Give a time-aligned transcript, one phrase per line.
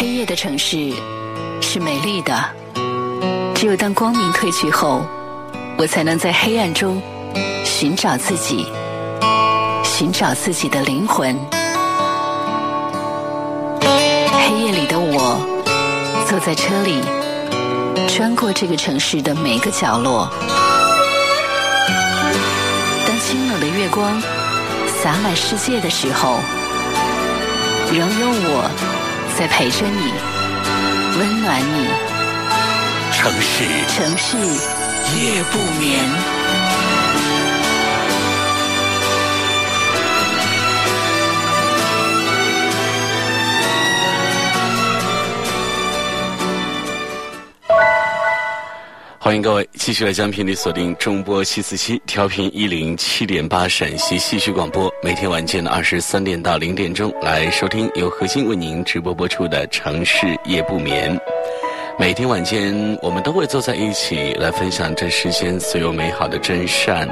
[0.00, 0.94] 黑夜的城市
[1.60, 2.32] 是美丽的，
[3.54, 5.02] 只有当光明褪去后，
[5.76, 7.02] 我才能在黑暗中
[7.66, 8.66] 寻找自己，
[9.84, 11.38] 寻找自己的灵魂。
[13.82, 15.38] 黑夜里的我，
[16.26, 17.02] 坐在车里，
[18.08, 20.32] 穿过这个城市的每个角落。
[23.06, 24.18] 当清冷的月光
[25.02, 26.38] 洒满世界的时候，
[27.92, 28.99] 仍有我
[29.40, 30.12] 在陪着你，
[31.18, 31.88] 温暖你。
[33.10, 34.36] 城市城市
[35.16, 35.98] 夜不眠。
[49.30, 61.16] 欢迎各位继续来将频率锁定中波七四七调频一零七点八陕西戏曲广播，每天晚间的二十三点到零点钟来收听由核心为您直播播出的《城市夜不眠》。
[61.96, 67.08] 每天晚间我们都会坐在一起来分享这世间所有美好的真善，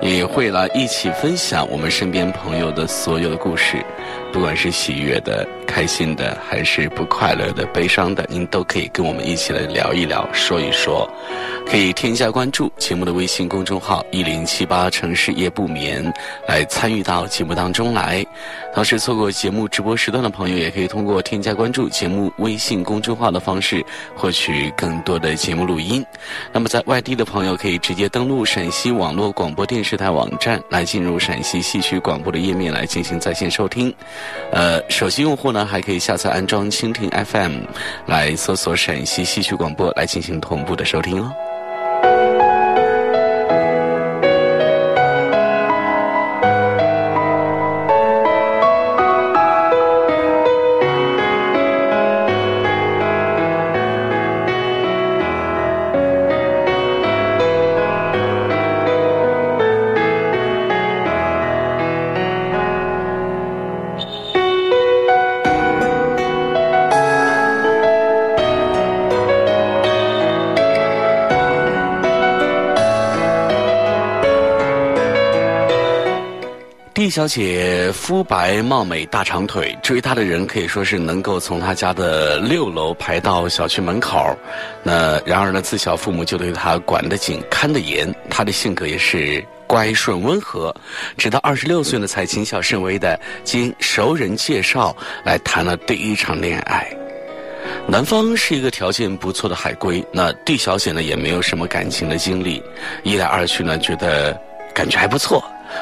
[0.00, 3.84] 也会来一起分享我们身边朋友的所有的故事。
[4.34, 11.08] 不管是喜悦的、开心的，还是不快乐的、悲伤的，您都可以跟我们一起来聊一聊、说一说。
[11.66, 16.12] 可以添加关注节目的微信公众号“一零七八城市夜不眠”，
[16.46, 18.26] 来参与到节目当中来。
[18.74, 23.82] 同时，错过节目直播时段的朋友，也可以通过添加关注节目微信公众号的方式，
[24.16, 26.04] 获取更多的节目录音。
[26.52, 33.94] 那么，在外地的朋友，可以直接登录陕西网络广播电视台网站，来进入陕西戏曲广播的页面来进行在线收听。
[34.52, 37.60] 呃，手机用户呢，还可以下载安装蜻蜓 FM，
[38.06, 41.32] 来搜索陕西戏曲广播来进行同步的收听哦。
[77.14, 84.36] 小姐肤白貌美大长腿，追她的人可以说是能够从她家的六楼排到小区门口。
[84.82, 90.74] 那然而呢，自小父母就对她管得紧、看得严，她的性格也是乖顺温和。
[91.16, 96.84] 直到二十六岁呢，才谨小慎微的经熟人介绍来谈了第一场恋爱。
[97.86, 102.60] 男方是一个条件不错的海归，那 D 小姐呢也没有什么感情的经历，
[103.04, 104.36] 一来二去呢，觉得
[104.74, 105.40] 感觉还不错。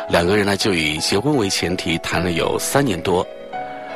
[0.09, 3.27] 两个人呢就以结婚为前提谈了有三年多，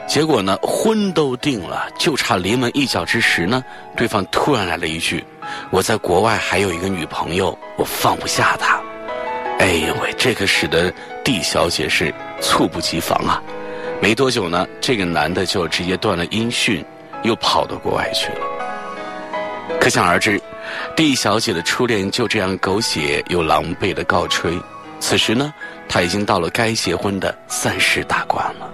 [0.06, 3.62] 结果呢婚都定了，就差临门一脚之时呢，
[3.96, 5.24] 对方突然来了一句
[5.70, 8.80] ：“我在国外还有一个女朋友，我放不下她。”
[9.58, 10.92] 哎呦喂，这可使得
[11.24, 13.42] D 小姐是猝不及防啊！
[14.00, 16.84] 没多久呢，这个男的就直接断了音讯，
[17.22, 19.78] 又跑到国外去了。
[19.80, 20.40] 可想而知
[20.94, 24.58] ，D 小姐的初恋就这样狗血又狼狈的告吹。
[24.98, 25.52] 此时呢，
[25.88, 28.72] 他已经到了该结婚的三十大关了。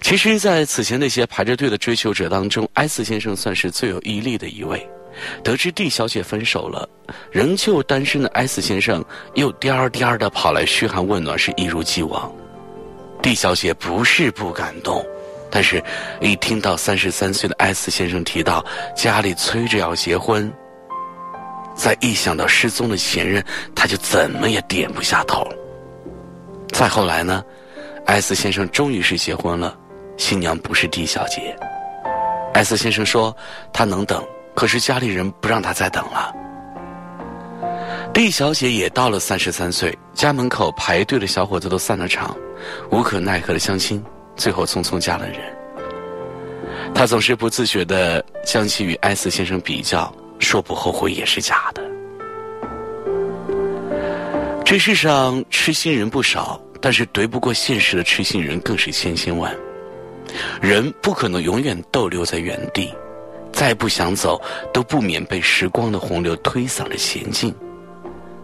[0.00, 4.88] 其实，在此前那些排着队的追求者当中，S 先生算是最有毅力的一位。
[5.42, 6.88] 得知 D 小姐分手了，
[7.32, 12.32] 仍旧单身的 S 先生又颠儿颠儿的跑来嘘寒问暖，是一如既往。
[13.20, 15.04] D 小姐不是不感动，
[15.50, 15.82] 但是，
[16.20, 18.64] 一听到三十三岁的 S 先生提到
[18.94, 20.50] 家里催着要结婚，
[21.78, 25.46] 再一想到失踪的前任，他就怎么也点不下头。
[26.72, 27.42] 再后来呢
[28.04, 29.78] 艾斯先生终于是结婚了，
[30.16, 31.56] 新娘不是 D 小姐。
[32.52, 33.34] 艾斯先生说
[33.72, 36.34] 他能等，可是家里人不让他再等了。
[38.12, 42.36] D 小姐也到了三十三岁，家门口排队的小伙子都散了场，
[42.90, 45.38] 无可奈何的相亲，最后匆匆嫁了人。
[46.92, 51.82] 她总是不自觉的将其与艾斯先生比较，说不后悔也是假的。
[54.64, 59.54] 这世上痴心人不少，但是怼不过现实的痴心人更是千千万。
[60.60, 62.92] 人不可能永远逗留在原地，
[63.50, 64.38] 再不想走，
[64.74, 67.54] 都不免被时光的洪流推搡着前进。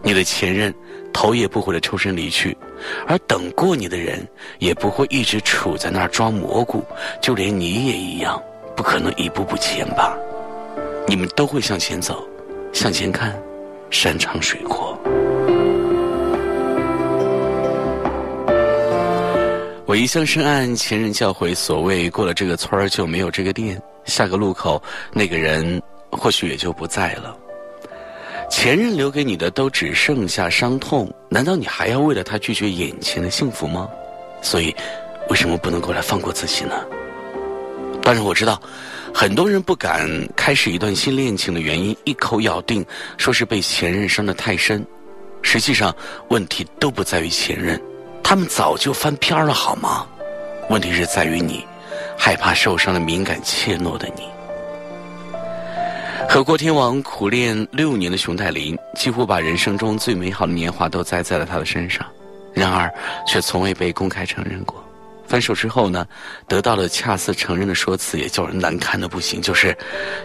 [0.01, 0.73] 你的前任
[1.13, 2.57] 头也不回的抽身离去，
[3.07, 4.27] 而等过你的人
[4.57, 6.83] 也不会一直杵在那儿装蘑菇，
[7.21, 8.41] 就连你也一样，
[8.75, 10.17] 不可能一步步前吧。
[11.07, 12.27] 你们都会向前走，
[12.73, 13.39] 向前看，
[13.91, 14.97] 山长水阔。
[19.85, 24.81] 我一向深谙前人教诲，所谓过了这个村儿就没有这个店，下个路口
[25.13, 25.79] 那个人
[26.11, 27.37] 或许也就不在了。
[28.49, 33.87] 前任留给你的都只剩下伤痛，难道你还要为了他拒绝眼前的幸福吗？
[34.41, 34.75] 所以，
[35.29, 36.73] 为什么不能够来放过自己呢？
[38.01, 38.61] 当然，我知道，
[39.17, 42.85] 很多人不敢开始一段新恋情的原因，一口咬定
[43.15, 44.85] 说是被前任伤得太深。
[45.41, 45.95] 实际上，
[46.27, 47.81] 问题都不在于前任，
[48.21, 50.05] 他们早就翻篇了，好吗？
[50.69, 51.65] 问题是在于你，
[52.17, 54.23] 害怕受伤的敏感怯懦的你。
[56.27, 62.05] 和郭天王苦练六年的熊黛林，几乎把人生中最美好的年华都栽在了他的身上，
[62.53, 62.93] 然而
[63.25, 64.84] 却从未被公开承认过。
[65.35, 66.07] 分手之后呢，
[66.47, 69.77] 得到了恰似承认的说辞，也叫人难堪的不行，就是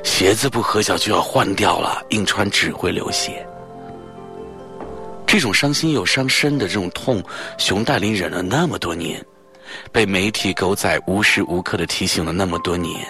[0.05, 3.45] 鞋子不合脚就要换掉了，硬穿只会流血。
[5.27, 7.21] 这种伤心又伤身的这种痛，
[7.59, 9.21] 熊黛林忍了那么多年，
[9.91, 13.05] 被媒体狗仔无时无刻的提醒了那么多年，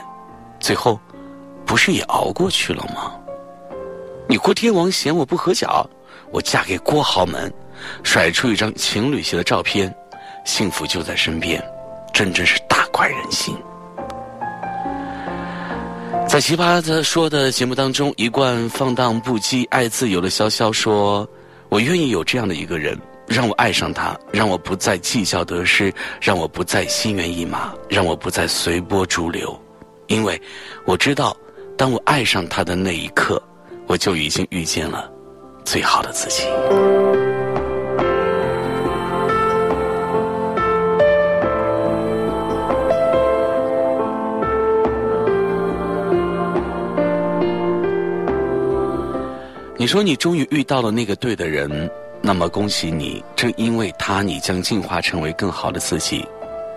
[0.58, 0.98] 最后。
[1.66, 3.14] 不是也熬过去了吗？
[4.26, 5.86] 你郭天王嫌我不合脚，
[6.32, 7.52] 我嫁给郭豪门，
[8.02, 9.94] 甩出一张情侣鞋的照片，
[10.44, 11.62] 幸福就在身边，
[12.12, 13.56] 真真是大快人心。
[16.28, 21.28] 在奇葩的说的节目当中，一贯放荡不羁、爱自由的潇潇说
[21.68, 22.96] ：“我愿意有这样的一个人，
[23.26, 29.60] 让我爱上他，让我不再计较得失，让我不再心猿意马，让我不再随波逐流，
[30.06, 30.40] 因为
[30.84, 31.36] 我知道。”
[31.78, 33.42] 当我爱上他的那一刻，
[33.86, 35.10] 我就已经遇见了
[35.64, 36.44] 最好的自己。
[49.90, 51.90] 说你终于遇到了那个对的人，
[52.22, 56.24] 那么恭喜你，正因为他，你将进化成为更好的自己。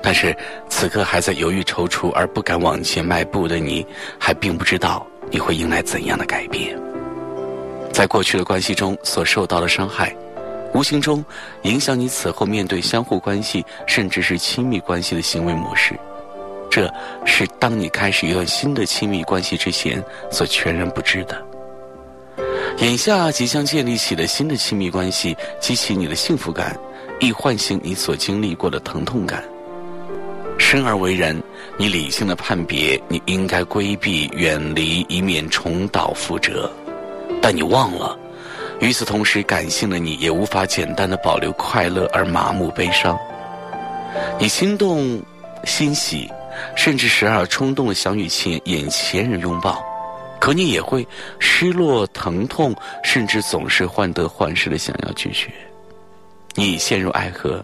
[0.01, 0.35] 但是，
[0.67, 3.85] 此刻还在犹豫踌躇而不敢往前迈步的你，
[4.17, 6.75] 还并不知道你会迎来怎样的改变。
[7.91, 10.11] 在过去的关系中所受到的伤害，
[10.73, 11.23] 无形中
[11.65, 15.93] 影响你此后面对相互关系，甚至是亲密关系的行为模式。
[16.67, 16.91] 这
[17.25, 21.39] 是当你开始一段新的亲密关系之前所全然不知的。
[22.77, 26.77] 眼下即将建立起的新的亲密关系，激起你的幸福感，
[27.19, 29.43] 亦唤醒你所经历过的疼痛感。
[30.57, 31.41] 生而为人，
[31.77, 36.69] 你理性的判别，你应该规避、远离，以免重蹈覆辙。
[37.41, 38.17] 但你忘了，
[38.79, 43.17] 与此同时，感性的你也无法简单的保留快乐而麻木悲伤。
[44.39, 45.21] 你心动、
[45.63, 46.29] 欣喜，
[46.75, 49.83] 甚至时而冲动的想与前眼前人拥抱，
[50.43, 51.07] 可你也会
[51.39, 55.49] 失落、疼痛，甚至总是患得患失的想要拒绝。
[56.53, 57.63] 你已陷入爱河，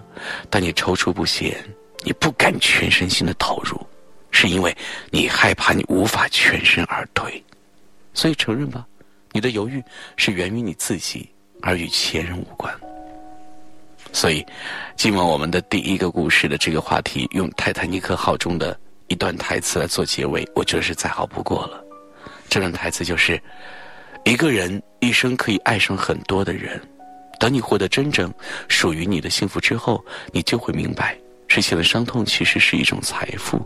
[0.50, 1.54] 但你踌躇不前。
[2.06, 3.78] 你不敢全身心的投入，
[4.32, 4.74] 是因为
[5.12, 7.44] 你害怕你无法全身而退，
[8.14, 8.88] 所以承认吧，
[9.34, 9.84] 你的犹豫
[10.16, 11.30] 是源于你自己，
[11.62, 12.74] 而与前人无关。
[14.14, 14.46] 所以，
[14.96, 18.80] 今晚我们的第一个故事的这个话题，用《泰坦尼克号》中的
[19.10, 21.84] 一段台词来做结尾，我觉得是再好不过了。
[22.50, 23.40] 这段台词就是：
[24.26, 26.82] 一个人一生可以爱上很多的人，
[27.40, 28.34] 等你获得真正
[28.68, 31.18] 属于你的幸福之后，你就会明白。
[31.48, 33.60] 之前的伤痛其实是一种财富，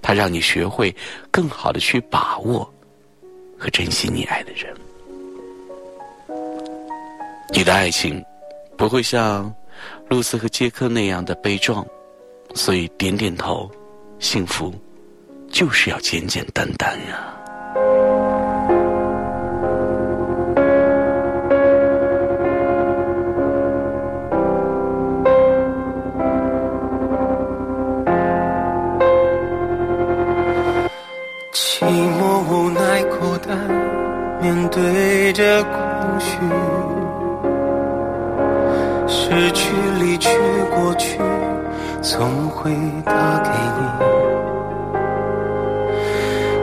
[0.00, 0.94] 它让你学会
[1.30, 2.70] 更好的去把握
[3.58, 4.74] 和珍惜你爱的人。
[7.50, 8.22] 你的爱情
[8.76, 9.52] 不会像
[10.08, 11.86] 露丝和杰克那样的悲壮，
[12.54, 13.70] 所以点点头，
[14.18, 14.74] 幸福
[15.50, 17.34] 就是要简简单单呀。
[31.60, 33.58] 寂寞、无奈、孤单
[34.40, 36.38] 面对着空虚，
[39.08, 40.30] 失去、离去、
[40.72, 41.18] 过去，
[42.00, 42.70] 总会
[43.04, 43.80] 打给你，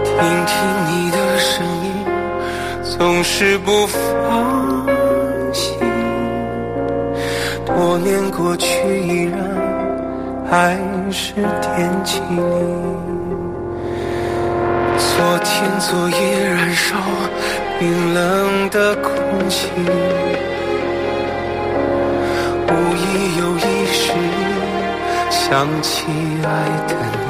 [0.05, 0.55] 听听
[0.87, 1.91] 你的声音，
[2.97, 4.87] 总是不放
[5.51, 5.77] 心。
[7.65, 8.67] 多年过去，
[9.01, 9.37] 依然
[10.49, 10.77] 还
[11.11, 13.04] 是惦记你。
[15.15, 16.95] 昨天、昨夜燃烧。
[17.77, 19.11] 冰冷的空
[19.49, 19.69] 气，
[22.67, 24.13] 无意有意识
[25.29, 26.05] 想起
[26.41, 26.47] 爱
[26.87, 27.25] 的你，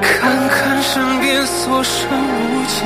[0.00, 0.10] 看
[0.48, 2.84] 看身边所剩无几，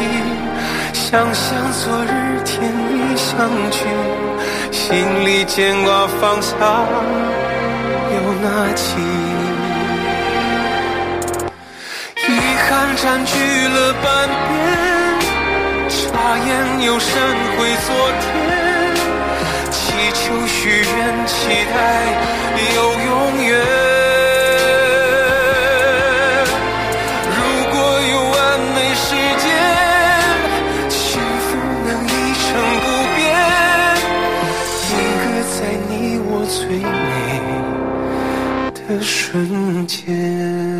[0.95, 3.37] 想想昨日甜蜜相
[3.71, 3.85] 聚，
[4.73, 6.57] 心里牵挂放下。
[8.15, 9.26] 又拿起。
[12.97, 13.33] 占据
[13.69, 14.57] 了半边，
[15.89, 15.95] 眨
[16.39, 16.49] 眼
[16.83, 17.13] 又闪
[17.57, 17.89] 回昨
[18.21, 18.27] 天，
[19.71, 19.77] 祈
[20.15, 21.37] 求许愿，期
[21.73, 21.77] 待
[22.75, 23.11] 有永
[23.45, 23.49] 远。
[27.37, 27.39] 如
[27.71, 27.75] 果
[28.13, 28.35] 有完
[28.75, 29.05] 美世
[29.45, 29.47] 界，
[30.89, 30.99] 幸
[31.45, 31.47] 福
[31.87, 32.09] 能一
[32.43, 32.45] 成
[32.83, 32.85] 不
[33.15, 33.25] 变，
[34.89, 35.57] 定格在
[35.91, 35.93] 你
[36.29, 37.07] 我最美
[38.75, 40.76] 的瞬间。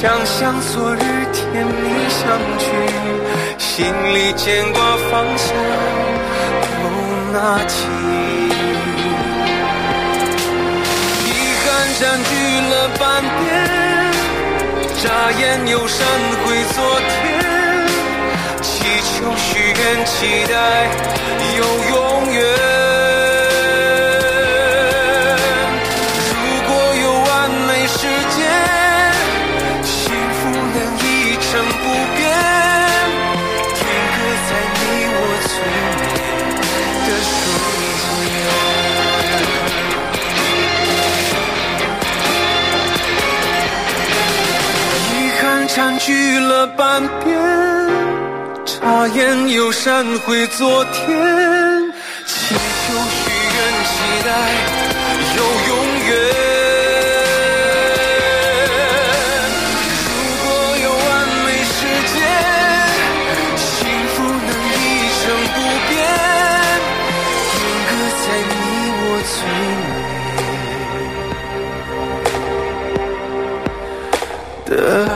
[0.00, 0.98] 想象昨日
[1.32, 1.72] 甜蜜
[2.08, 2.64] 相聚，
[3.58, 3.84] 心
[4.14, 5.52] 里牵挂放下
[6.62, 6.80] 又
[7.32, 7.36] 拿
[7.66, 7.74] 起，
[11.26, 11.66] 遗憾
[11.98, 12.30] 占据
[12.70, 13.02] 了半
[13.40, 13.42] 边，
[15.02, 16.06] 眨眼又闪
[16.44, 16.76] 回昨
[17.08, 17.16] 天，
[19.20, 20.54] 有许愿期待
[21.56, 21.96] 有永
[22.32, 22.36] 远
[26.30, 26.70] 如果
[27.02, 27.28] 有完
[27.66, 27.96] 美世
[28.36, 28.38] 界
[29.82, 29.92] 幸
[30.34, 31.06] 福能一
[31.40, 31.84] 成不
[32.14, 32.18] 变
[33.74, 33.80] 定
[34.14, 34.16] 格
[34.48, 35.16] 在你我
[35.48, 35.50] 最
[36.60, 36.62] 美
[37.06, 37.36] 的瞬
[37.74, 38.38] 间
[45.12, 46.06] 遗憾占据
[46.38, 47.77] 了半边。
[48.88, 51.04] 眨眼又闪回昨天，
[52.24, 53.92] 祈求、许愿、期
[54.24, 54.28] 待
[55.36, 55.70] 有永
[56.06, 56.10] 远。
[60.08, 60.10] 如
[60.42, 60.46] 果
[60.84, 61.06] 有完
[61.44, 61.76] 美世
[62.14, 62.16] 界，
[63.58, 63.76] 幸
[64.14, 64.74] 福能一
[65.20, 65.56] 成不
[65.90, 65.92] 变，
[67.52, 67.92] 定格
[68.24, 68.50] 在你
[68.96, 69.04] 我
[69.36, 69.36] 最
[69.84, 69.92] 美
[74.64, 75.07] 的。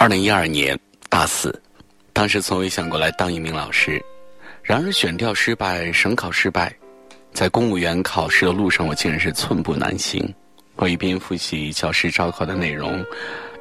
[0.00, 0.80] 二零一二年
[1.10, 1.54] 大四，
[2.14, 4.02] 当时从未想过来当一名老师，
[4.62, 6.74] 然而选调失败，省考失败。
[7.34, 10.34] 在公务员考试的路上，我竟然是寸步难行。
[10.76, 13.04] 我一边复习教师招考的内容，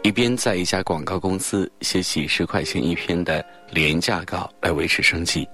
[0.01, 5.45] 一边在一家广告公司写几十块钱一篇的廉价稿来维持生计。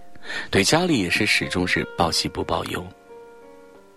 [0.51, 2.85] 对家里也是始终是报喜不报忧。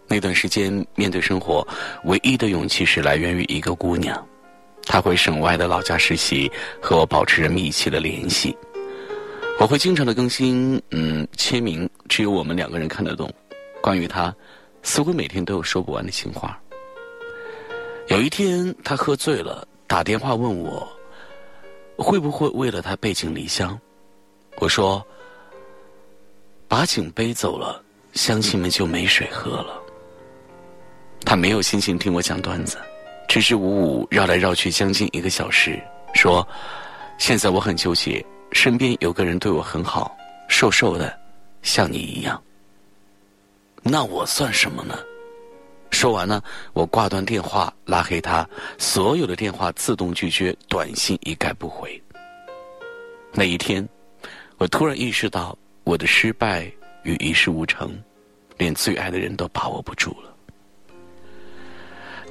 [0.06, 1.68] 那段时间，面对生活，
[2.04, 4.26] 唯一的勇气是来源于一个姑娘，
[4.88, 8.56] 他回省外的老家实习，和我保持着密切的联系。
[9.60, 13.30] 我会经常的更新，嗯，签名，只有我们两个人看得懂。
[13.82, 14.34] 关于他，
[14.82, 16.58] 似乎每天都有说不完的情话。
[18.08, 20.88] 有一天，他喝醉了，打电话问我，
[21.96, 23.78] 会不会为了他背井离乡？
[24.56, 25.06] 我说，
[26.66, 29.78] 把井背走了，乡亲们就没水喝了。
[31.26, 32.78] 他没有心情听我讲段子，
[33.28, 35.78] 支支吾吾绕来绕去将近一个小时，
[36.14, 36.46] 说
[37.18, 40.16] ：“现在我很纠结，身边有个人对我很好，
[40.48, 41.16] 瘦瘦的，
[41.62, 42.42] 像你一样。”
[43.84, 44.98] 那我算什么呢？
[45.90, 46.42] 说完呢，
[46.72, 52.02] 我挂断电话，拉黑他，所有的电话自动拒绝，短信一概不回。
[53.32, 53.86] 那一天，
[54.56, 56.64] 我突然意识到我的失败
[57.02, 58.02] 与一事无成，
[58.56, 60.34] 连最爱的人都把握不住了。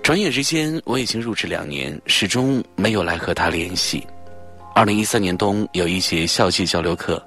[0.07, 4.07] 转眼之间，我已经入职两年，始终没有来和他联系。
[4.73, 7.21] 二零一三年冬，有一节校际交流课。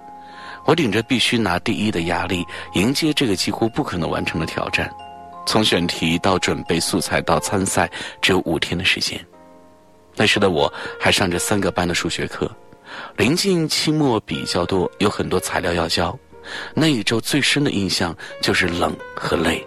[0.64, 4.90] 我顶着必须拿第一的压力，迎接这个几乎不可能完成的挑战。
[5.44, 7.86] 从选题到准备素材到参赛，
[8.22, 9.22] 只有五天的时间。
[10.16, 12.50] 那时的我还上着三个班的数学课，
[13.18, 16.18] 临近期末比较多，有很多材料要交。
[16.74, 19.62] 那一周最深的印象就是冷和累。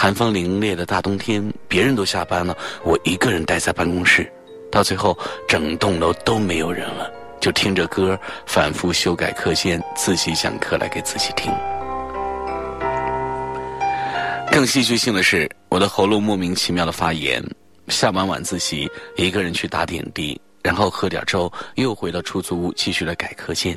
[0.00, 4.32] 寒风凛冽的大冬天，别人都下班了，我一个人待在办公室，
[4.70, 7.10] 到最后整栋楼都没有人了。
[7.40, 11.52] 就听着歌，反复修改课件，自习讲课来给自己听。
[14.52, 17.42] 更戏剧性的是，我的喉咙莫名其妙的发炎。
[17.88, 23.76] 下完晚自习，一个人去打点滴，然后喝点粥，又回到出租屋继续来改课件。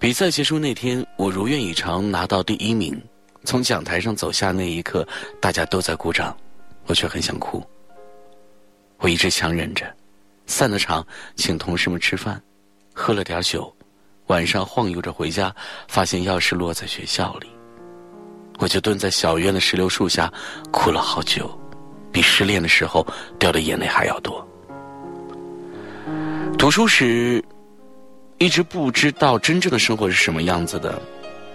[0.00, 3.00] 比赛结束那天，我如愿以偿拿到第一名。
[3.44, 5.06] 从讲台上走下那一刻，
[5.40, 6.36] 大家都在鼓掌，
[6.86, 7.62] 我却很想哭。
[8.98, 9.84] 我一直强忍着，
[10.46, 12.40] 散了场，请同事们吃饭，
[12.94, 13.74] 喝了点酒，
[14.28, 15.54] 晚上晃悠着回家，
[15.88, 17.48] 发现钥匙落在学校里。
[18.58, 20.32] 我就蹲在小院的石榴树下，
[20.70, 21.50] 哭了好久，
[22.10, 23.06] 比失恋的时候
[23.38, 24.46] 掉的眼泪还要多。
[26.56, 27.44] 读书时，
[28.38, 30.98] 一直不知道真正的生活是什么样子的，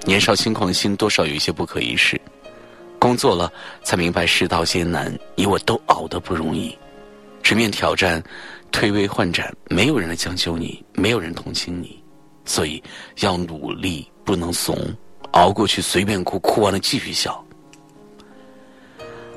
[0.06, 2.20] 年少轻狂心多少有一些不可一世。
[2.98, 3.52] 工作了
[3.84, 6.78] 才明白世道艰难，你我都熬得不容易。
[7.42, 8.22] 直面挑战，
[8.72, 12.04] 推诿换盏，没有人来将就你，没有人同情你，
[12.44, 12.84] 所以
[13.22, 14.78] 要努力，不能怂，
[15.32, 17.44] 熬过去，随便哭，哭完了继续笑。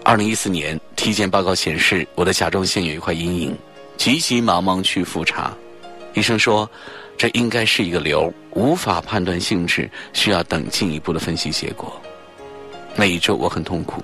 [0.05, 3.57] 二零一四年体检报告显示，我的甲状腺有一块阴影，
[3.97, 5.57] 急急忙忙去复查，
[6.15, 6.69] 医生说
[7.17, 12.01] 这应该是一个瘤，无法判断性质，需要等进一步的分析结果。
[12.97, 14.03] 那一周我很痛苦。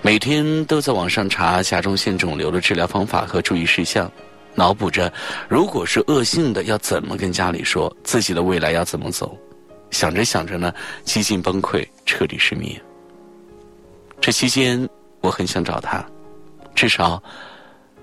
[0.00, 4.10] 每天都在网上查甲状腺肿瘤的治疗方法和注意事项，
[4.54, 5.12] 脑补着
[5.48, 9.36] 如果是恶性的要怎么跟家里说，自己的未来要怎么走。
[9.90, 10.72] 想着想着呢，
[11.04, 12.80] 几近崩溃，彻底失眠。
[14.20, 14.88] 这期间
[15.20, 16.02] 我很想找他，
[16.74, 17.22] 至少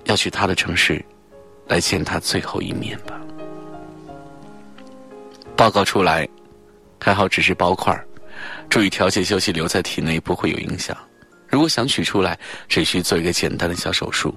[0.03, 1.03] 要去他的城市，
[1.67, 3.19] 来见他最后一面吧。
[5.63, 6.27] 报告出来，
[6.99, 7.97] 还好只是包块
[8.69, 10.93] 注意调节休息留在体内不会有影响。
[11.47, 14.35] 如果想取出来，只需做一个简单的小手术。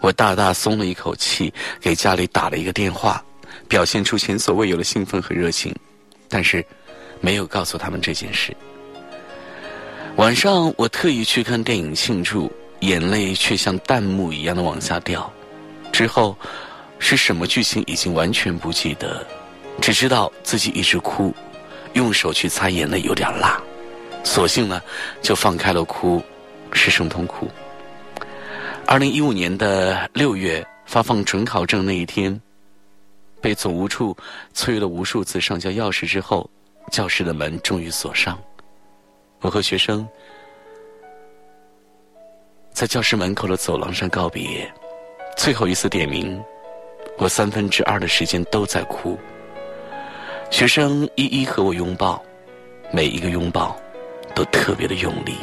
[0.00, 3.24] 我大大松了一口气，给家里打了一个电话，
[3.68, 5.72] 表现出前所未有的兴奋和热情，
[6.28, 6.66] 但是
[7.20, 8.52] 没有告诉他们这件事。
[10.16, 15.32] 晚上我特意去看电影庆祝，眼泪却像弹幕一样的往下掉。
[15.92, 16.36] 之后
[16.98, 19.24] 是什么剧情已经完全不记得，
[19.80, 21.34] 只知道自己一直哭，
[21.94, 23.60] 用手去擦眼泪有点辣，
[24.22, 24.80] 索性呢
[25.22, 26.22] 就放开了哭。
[26.72, 27.48] 失声痛哭。
[28.86, 32.40] 二零一五年的六月发放准考证那一天，
[33.40, 34.16] 被总务处
[34.54, 36.48] 催了无数次上交钥匙之后，
[36.92, 38.40] 教室的门终于锁上。
[39.40, 40.06] 我和学生
[42.72, 44.72] 在教室门口的走廊上告别，
[45.36, 46.40] 最后一次点名，
[47.18, 49.18] 我三分之二的时间都在哭。
[50.50, 52.20] 学生一一和我拥抱，
[52.92, 53.74] 每一个拥抱
[54.34, 55.36] 都特别的用力。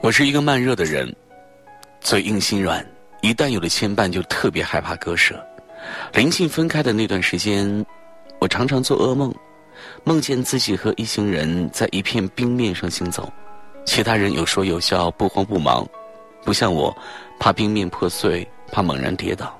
[0.00, 1.12] 我是一个慢热的人，
[2.00, 2.86] 嘴硬心软，
[3.20, 5.44] 一旦有了牵绊，就特别害怕割舍。
[6.14, 7.84] 临近分开的那段时间，
[8.38, 9.34] 我常常做噩梦，
[10.04, 13.30] 梦见自己和一行人在一片冰面上行走，
[13.84, 15.86] 其他人有说有笑，不慌不忙，
[16.44, 16.96] 不像我，
[17.38, 19.56] 怕冰面破碎，怕猛然跌倒。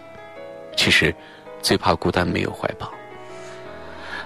[0.77, 1.15] 其实，
[1.61, 2.91] 最怕孤单，没有怀抱。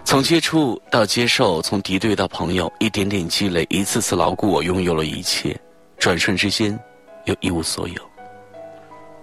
[0.04, 5.58] 从接触到接受，从敌对到朋友，一点点积累，一次次牢固，我拥有了一切。
[5.98, 6.78] 转瞬之间，
[7.24, 7.94] 又一无所有。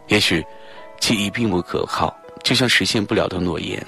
[0.07, 0.45] 也许，
[0.99, 3.81] 记忆并不可靠，就像实现不了的诺言，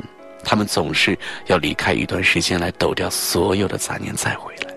[0.44, 1.18] 他们总是
[1.48, 4.75] 要离开一段时间来抖掉所有的杂念，再回来。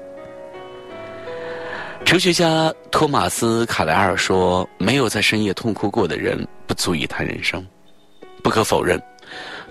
[2.09, 7.63] 哲学家托马斯·卡莱尔说：“没有在深夜痛哭过的人，不足以谈人生。”
[8.43, 8.99] 不可否认，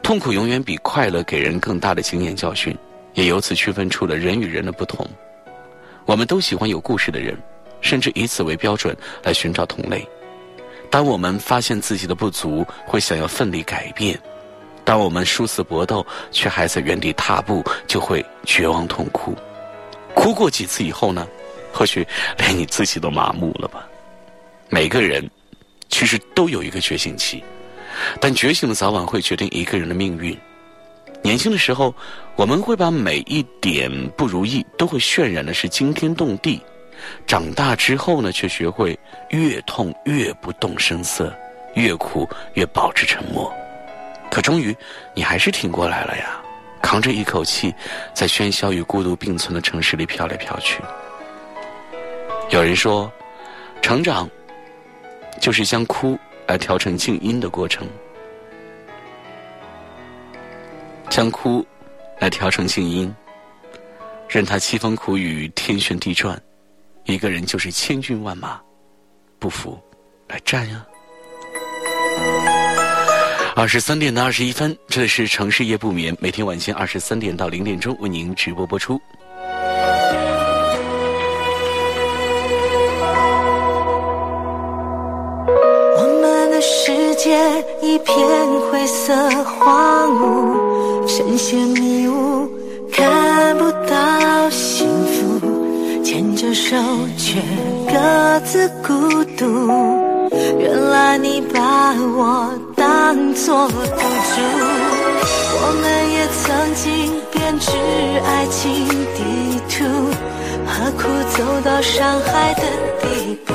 [0.04, 2.78] 痛苦永远比快乐给人更大的经验教训，
[3.16, 5.04] 也由此区分出了人与人的不同。
[6.06, 7.36] 我们都喜欢有故事的人。
[7.82, 10.08] 甚至以此为标准来寻找同类。
[10.92, 14.16] 当我们发现自己的不足，会想要奋力改变；
[14.86, 19.36] 当我们殊死搏斗，却还在原地踏步，就会绝望痛哭。
[20.14, 21.28] 哭过几次以后呢？
[21.78, 22.06] 或许
[22.40, 23.88] 连你自己都麻木了吧。
[24.68, 25.30] 每个人
[25.90, 27.44] 其实都有一个觉醒期，
[28.20, 30.36] 但觉醒的早晚会决定一个人的命运。
[31.22, 31.94] 年轻的时候，
[32.36, 36.60] 我们会把每一点不如意都会渲染的是惊天动地。
[37.28, 38.98] 长大之后呢，却学会
[39.30, 41.32] 越痛越不动声色，
[41.76, 43.54] 越苦越保持沉默。
[44.32, 44.76] 可终于，
[45.14, 46.42] 你还是挺过来了呀，
[46.82, 47.74] 扛着一口气，
[48.16, 50.82] 在喧嚣与孤独并存的城市里飘来飘去。
[52.50, 53.12] 有人说，
[53.82, 54.30] 成长
[55.42, 57.86] 就是将哭来调成静音的过程，
[61.10, 61.66] 将哭
[62.20, 63.14] 来调成静音，
[64.30, 66.42] 任它凄风苦雨，天旋地转。
[67.04, 68.60] 一个人就是千军万马，
[69.40, 69.78] 不服
[70.28, 70.86] 来战呀！
[73.56, 79.00] 二十三点的二十一分，这里是城市夜不眠，每天晚间二十三点到零点钟为您直播播出。
[87.82, 88.16] 一片
[88.72, 92.50] 灰色荒芜，深陷迷雾，
[92.92, 96.76] 看不到幸福，牵着手
[97.18, 97.40] 却
[97.88, 99.46] 各自孤独。
[100.60, 104.42] 原来你把我当作赌注，
[105.60, 106.86] 我们也曾经
[107.32, 107.72] 编织
[108.26, 109.20] 爱情地
[109.70, 109.86] 图，
[110.66, 112.62] 何苦走到伤害的
[113.02, 113.54] 地步？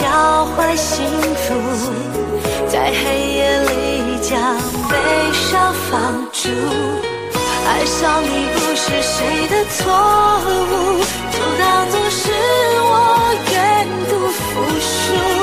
[0.00, 1.54] 交换幸福，
[2.68, 3.00] 在黑
[3.34, 4.56] 夜里将
[4.88, 4.96] 悲
[5.32, 5.90] 伤放
[6.32, 6.48] 逐。
[7.66, 9.92] 爱上你不是谁的错
[10.46, 10.48] 误，
[11.30, 12.32] 就当作是
[12.82, 12.92] 我
[13.52, 13.54] 愿
[14.08, 14.40] 赌服
[14.80, 15.39] 输。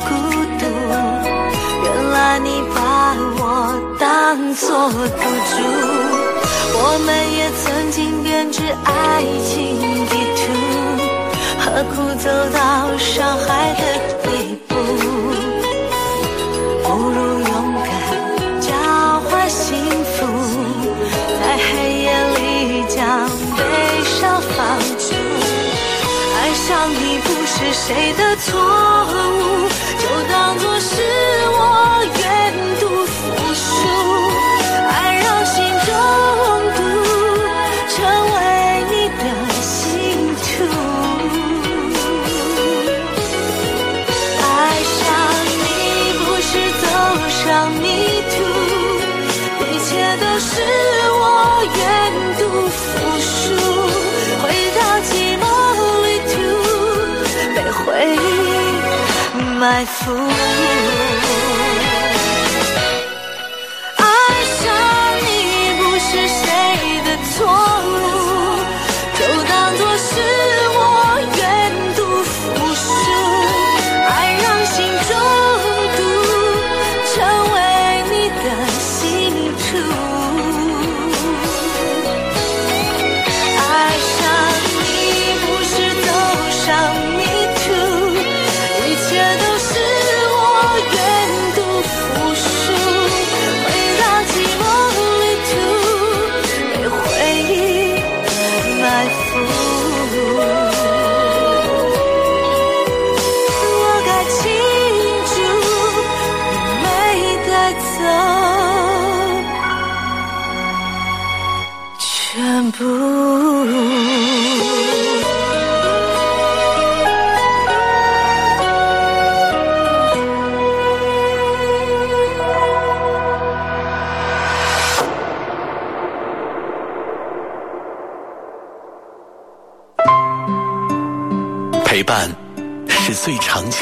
[0.00, 0.08] 孤
[0.58, 0.62] 独。
[1.84, 2.78] 原来你把
[3.38, 3.40] 我
[3.98, 4.04] 当
[4.54, 4.96] 作赌
[5.50, 5.52] 注，
[6.74, 8.90] 我们也曾经编织爱
[9.44, 9.50] 情
[10.08, 10.42] 地图，
[11.58, 12.58] 何苦走到
[12.98, 13.82] 伤害的
[14.22, 14.26] 地
[14.68, 14.70] 步？
[16.84, 17.50] 不如勇
[17.84, 17.90] 敢
[18.60, 18.68] 交
[19.28, 19.70] 换幸
[20.14, 20.16] 福，
[21.40, 21.70] 在黑
[22.02, 22.38] 夜里
[22.88, 22.98] 将
[23.56, 23.60] 悲
[24.04, 24.56] 伤放
[24.98, 25.02] 逐。
[26.34, 28.50] 爱上你不是谁的错
[29.08, 29.68] 误，
[59.62, 60.12] 埋伏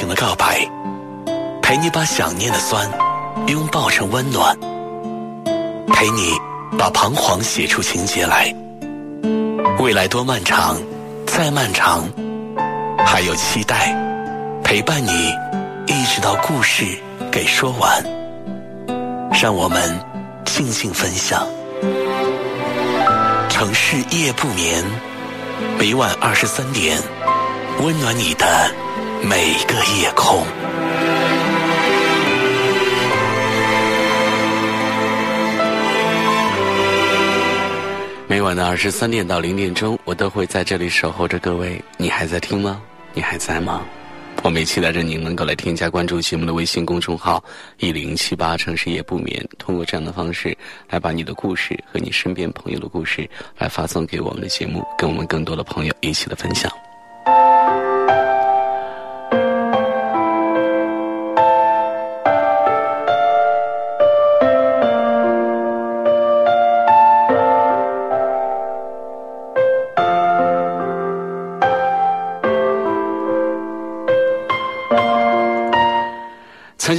[0.00, 0.66] 情的告白，
[1.60, 2.90] 陪你把想念的酸
[3.48, 4.58] 拥抱成温暖，
[5.92, 6.32] 陪你
[6.78, 8.50] 把彷徨写出情节来。
[9.78, 10.78] 未来多漫长，
[11.26, 12.08] 再漫长，
[13.04, 13.94] 还有期待
[14.64, 15.34] 陪伴你，
[15.86, 16.86] 一直到故事
[17.30, 18.02] 给说完。
[19.38, 19.82] 让我们
[20.46, 21.46] 静静分享。
[23.50, 24.82] 城市夜不眠，
[25.78, 26.96] 每晚二十三点。
[27.82, 28.46] 温暖你的
[29.22, 30.44] 每个夜空。
[38.26, 41.82] 每晚的二十三点到零点钟，我都会在这里守候着各位。
[41.96, 42.80] 你还在听吗？
[43.12, 43.82] 你还在吗？
[44.42, 47.44] 我们也期待着您能够来添加关注节目的微信公众号
[47.78, 50.56] “一零七八城市夜不眠”，通过这样的方式
[50.88, 53.28] 来把你的故事和你身边朋友的故事
[53.58, 56.72] 来发送给我们的节目，跟我们更多的朋友一起的分享。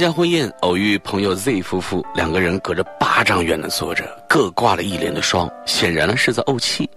[0.02, 6.90] 参加婚宴，偶遇朋友 Z 夫妇，两个人隔着八丈远的坐着，各挂了一脸的霜，显然呢是在怄气。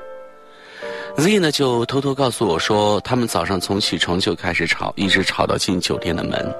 [1.15, 6.51] Z 呢就偷偷告诉我说，他们早上从起床就开始吵，一直吵到进酒店的门。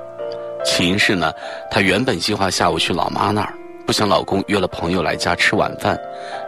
[0.63, 1.33] 起因是呢，
[1.71, 3.51] 她原本计划下午去老妈那儿，
[3.87, 5.99] 不想老公约了朋友来家吃晚饭，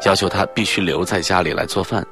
[0.05, 2.05] 要求她必须留在家里来做饭，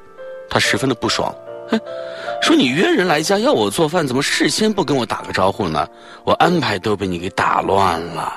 [0.50, 1.32] 她十分的不爽。
[1.70, 1.80] 哼，
[2.42, 5.88] 说你约人来家要我做饭，怎么事先不跟我打个招呼呢？
[6.24, 8.34] 我安排都被你给打乱了。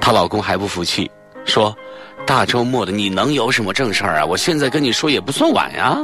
[0.00, 1.10] 她老公还不服气，
[1.44, 1.76] 说
[2.26, 4.24] ：“大周末的你能有什么正事儿啊？
[4.24, 5.98] 我现在跟你说也不算晚呀。”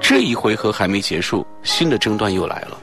[0.00, 2.78] 这一回合还没结束，新的争端又来了。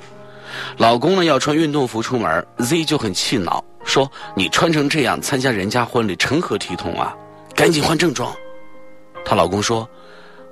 [0.78, 7.16] 老公呢要穿运动服出门，Z 就很气恼，说：“你穿成这样参加人家婚礼，成何体统啊？
[7.56, 8.34] 赶紧换正装。”
[9.24, 9.88] 她老公说。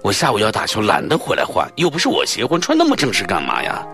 [0.02, 3.86] 我下午要打球，懒得回来换，又不是我结婚，穿那么正式干嘛呀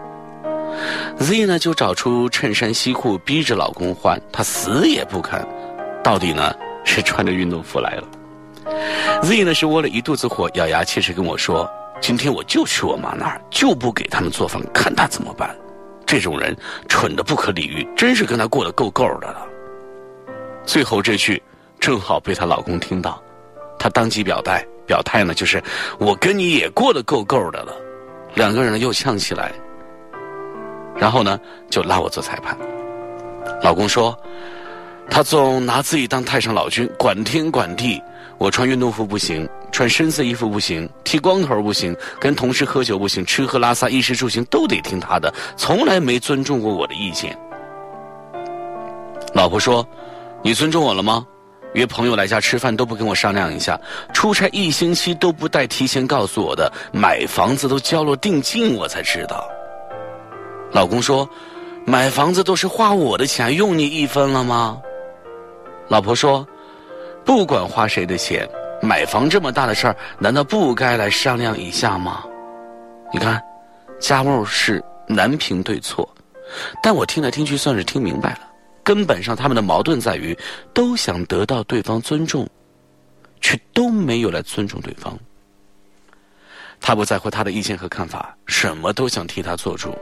[1.17, 5.45] ？Z 呢就找出衬衫西裤，逼着老公换，他死也不肯，
[6.03, 8.03] 到底呢是穿着运动服来了。
[9.23, 15.55] Z 呢是窝了一肚子火，咬牙切齿跟我说：“今天我就去我妈那儿，就不给他们做饭，看他怎么办。”
[16.05, 16.55] 这种人
[16.87, 19.47] 蠢的不可理喻，真是跟他过得够够的了。
[20.65, 21.41] 最后这句
[21.79, 23.19] 正好被她老公听到，
[23.79, 24.63] 他当即表态。
[24.85, 25.61] 表态呢，就是
[25.99, 27.73] 我跟你也过得够够的了，
[28.33, 29.51] 两个人又呛起来，
[30.95, 32.57] 然后呢就拉我做裁判。
[33.61, 34.17] 老公说，
[35.09, 38.01] 他总拿自己当太上老君，管天管地。
[38.37, 47.37] 我穿运动服不行，穿深色衣服不行，剃光头不行，跟同事喝酒不行，吃喝拉撒衣食住行都得听他的，从来没尊重过我的意见。
[49.33, 49.87] 老婆说，
[50.43, 51.25] 你尊重我了吗？
[51.75, 53.79] 约朋友来家吃饭都不跟我商量一下，
[54.13, 59.45] 出差一星期都不带提前告诉我的，买房子都交了定金我才知道。
[60.71, 61.29] 老公说，
[61.85, 64.81] 买房子都是花我的钱，用你一分了吗？
[65.89, 66.47] 老婆说，
[67.25, 68.49] 不管花谁的钱，
[68.81, 72.23] 买房这么大的事儿，难道不该来商量一下吗？
[73.13, 73.41] 你看，
[73.99, 76.07] 家务事难评对错，
[76.81, 78.39] 但我听来听去算是听明白了。
[78.85, 80.37] 根本上，他们的矛盾在于
[80.71, 82.47] 都想得到对方尊重，
[83.41, 85.17] 却都没有来尊重对方。
[86.79, 89.97] 他不在乎他的意见和看法，什么都想替他做主。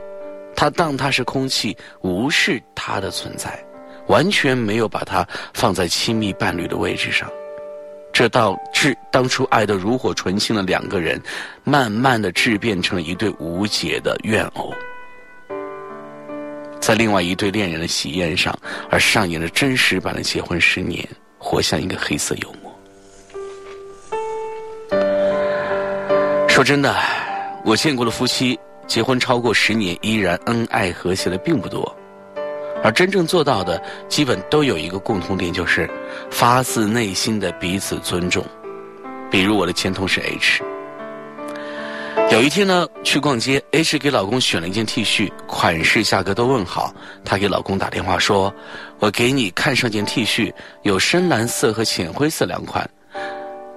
[0.54, 3.58] 他当他是空气，无视他的存在，
[4.06, 7.28] 完全没有把他放在亲密伴侣的位置上。
[8.12, 11.20] 这导致当初爱得如火纯青的两个人，
[11.64, 14.72] 慢慢的质变成了一对无解的怨偶。
[16.84, 18.54] 在另外一对恋人的喜宴上，
[18.90, 21.02] 而上演了真实版的结婚十年，
[21.38, 22.70] 活像一个黑色幽默。
[26.46, 26.94] 说真的，
[27.64, 31.96] 我见过的夫妻结婚超过十年依然恩爱和谐的并不多，
[32.82, 35.88] 而真正做到的，基本都有一个共同点，就是
[36.30, 38.44] 发自内心的彼此尊重。
[39.30, 40.62] 比如我的前同事 H。
[42.30, 46.92] 有一天呢，去逛街，H 给老公选了一件 T 恤，款式、价格都问好。
[47.24, 48.52] 她给老公打电话说
[48.98, 52.88] ：“我给你看上件 T 恤，有深蓝色和浅灰色两款。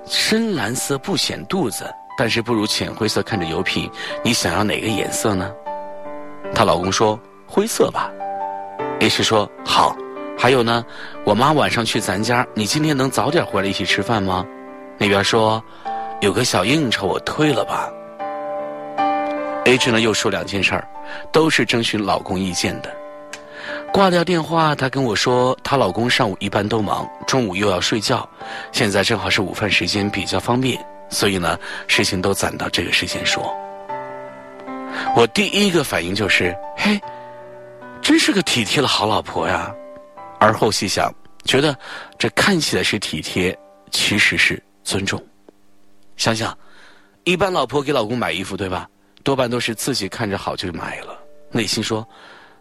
[0.07, 1.85] 深蓝色不显肚子，
[2.17, 3.89] 但是不如浅灰色看着有品。
[4.23, 5.51] 你想要哪个颜色呢？”
[6.55, 8.11] 她老公说：“灰色吧。
[8.99, 9.95] ”H 说：“好。
[10.39, 10.85] 还有呢，
[11.25, 14.45] 我妈晚上去咱家，你今天能早点回来一起吃饭吗？”
[14.97, 15.63] 那边说
[16.21, 17.91] ：“有个小应酬，我推了吧。”
[19.67, 20.87] H 呢又说两件事儿，
[21.29, 22.89] 都是征询老公意见的。
[23.91, 28.27] 挂掉电话，她跟我说，她老公上午一般都忙，中午又要睡觉，
[28.71, 33.53] 现在正好是午饭时间，比较方便，所以呢，事情都攒到这个时间说。
[35.17, 36.97] 我第一个反应就是，嘿，
[38.01, 39.69] 真是个体贴的好老婆呀。
[40.39, 41.77] 而后细想，觉得
[42.17, 43.57] 这看起来是体贴，
[43.91, 45.21] 其实是尊重。
[46.15, 46.57] 想想，
[47.25, 48.87] 一般老婆给老公买衣服，对吧？
[49.27, 51.19] 多半都是自己看着好就买了，
[51.51, 52.07] 内心说，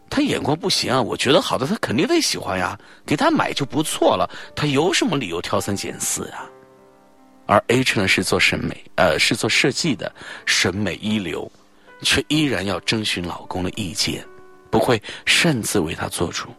[0.09, 6.43] 他眼光不行啊，我觉得好的他肯定得喜欢呀，给他买就不错了，他有什么理由挑三拣四呀？
[7.45, 10.13] 而 H 呢是做审美，呃，是做设计的，
[10.45, 11.49] 审美一流，
[12.01, 14.21] 却依然要征询老公的意见，
[14.69, 16.49] 不会擅自为他做主。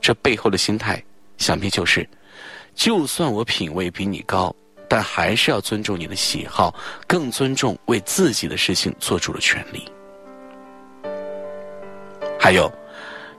[0.00, 1.04] 这背后的心态，
[1.36, 2.08] 想必就是：
[2.74, 4.56] 就算我品味比你高，
[4.88, 6.74] 但还是要尊重你的喜好，
[7.06, 9.84] 更尊重为自己的事情做主的权利。
[12.38, 12.72] 还有，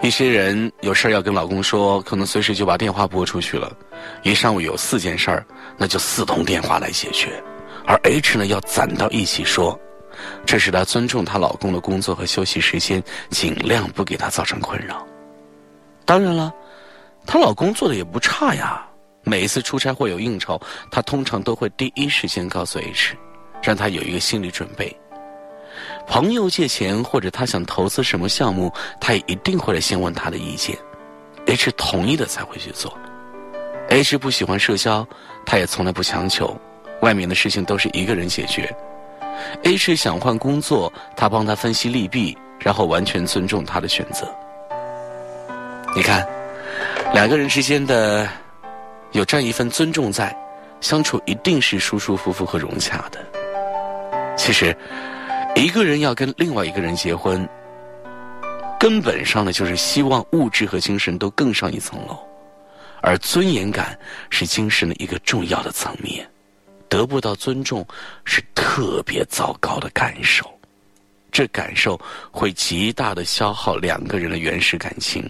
[0.02, 3.72] 一些人有事要跟老公说，可能随时就把电话拨出去了。
[4.24, 5.46] 一上午有四件事儿，
[5.78, 7.42] 那就四通电话来解决。
[7.86, 9.80] 而 H 呢，要攒到一起说，
[10.46, 15.08] 这使她尊重她老公的工作和休息时间，尽量不给他造成困扰。
[16.04, 16.54] 当然了，
[17.26, 18.87] 她老公做的也不差呀。
[19.28, 20.60] 每一次出差或有应酬，
[20.90, 23.14] 他通常都会第一时间告诉 H，
[23.62, 24.96] 让他有一个心理准备。
[26.08, 30.78] 朋友借钱或者他想投资什么项目，他也一定会来先问他的意见
[31.46, 32.98] ，H 同意的才会去做。
[33.90, 35.06] H 不喜欢社交，
[35.46, 36.58] 他也从来不强求，
[37.02, 38.74] 外面的事情都是一个人解决。
[39.64, 44.26] H 想换工作，他帮他分析利弊，然后完全尊重他的选择。
[45.94, 46.26] 你看，
[47.14, 48.28] 两个人之间的
[49.18, 50.36] 有这样一份尊重在，
[50.80, 53.20] 相处一定是舒舒服服和融洽的。
[54.38, 54.76] 其实。
[55.56, 57.50] 一个人要跟另外一个人结婚，
[58.80, 62.16] 根本上呢就是希望物质和精神都更上一层楼，
[63.02, 63.98] 而尊严感
[64.30, 66.30] 是精神的一个重要的层面，
[66.88, 67.84] 得不到尊重
[68.24, 70.46] 是特别糟糕的感受，
[71.32, 72.00] 这感受
[72.30, 75.28] 会极大的消耗两个人的原始感情，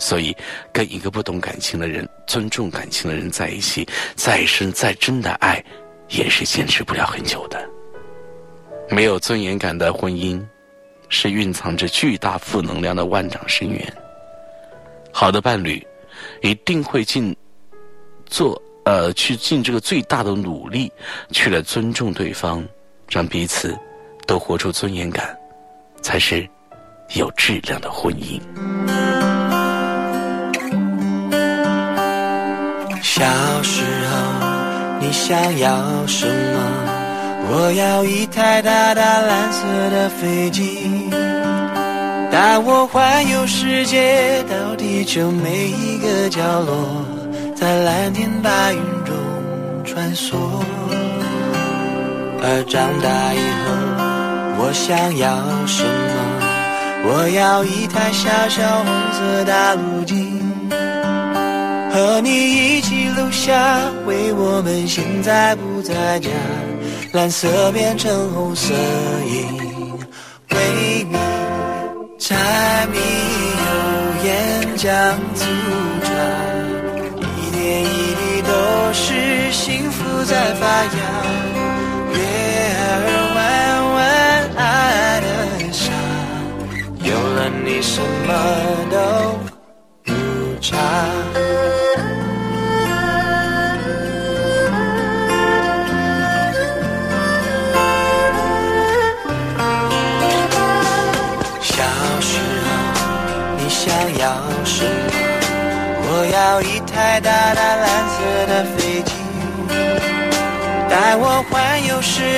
[0.00, 0.34] 所以
[0.72, 3.86] 跟一个不懂感情的人、尊重感情的人在一起，
[4.16, 5.62] 再深再真的爱，
[6.08, 7.64] 也是坚持不了很久的。
[8.88, 10.42] 没有尊严感的婚姻，
[11.08, 13.96] 是蕴藏着巨大负能量的万丈深渊。
[15.12, 15.86] 好的伴侣，
[16.40, 17.36] 一定会尽
[18.26, 20.90] 做呃去尽这个最大的努力，
[21.30, 22.66] 去了尊重对方，
[23.08, 23.78] 让彼此
[24.26, 25.36] 都活出尊严感，
[26.00, 26.48] 才是
[27.14, 28.40] 有质量的婚姻。
[33.20, 33.26] 小
[33.62, 34.16] 时候，
[34.98, 36.58] 你想要什么？
[37.50, 41.10] 我要一台大大蓝色的飞机，
[42.32, 47.04] 带我环游世界，到地球每一个角落，
[47.54, 49.14] 在蓝天白云中
[49.84, 50.36] 穿梭。
[52.42, 56.16] 而长大以后，我想要什么？
[57.04, 60.29] 我要一台小小红色大陆机，
[61.92, 62.30] 和你
[62.76, 66.30] 一起留下，为我们现在不在家。
[67.12, 68.72] 蓝色变成红色，
[69.26, 69.58] 因
[70.50, 70.56] 为
[71.10, 71.16] 你
[72.18, 72.36] 柴
[72.92, 73.64] 米油
[74.24, 75.44] 盐酱醋
[76.04, 76.08] 茶，
[77.36, 78.52] 一点一滴都
[78.92, 81.39] 是幸福在发芽。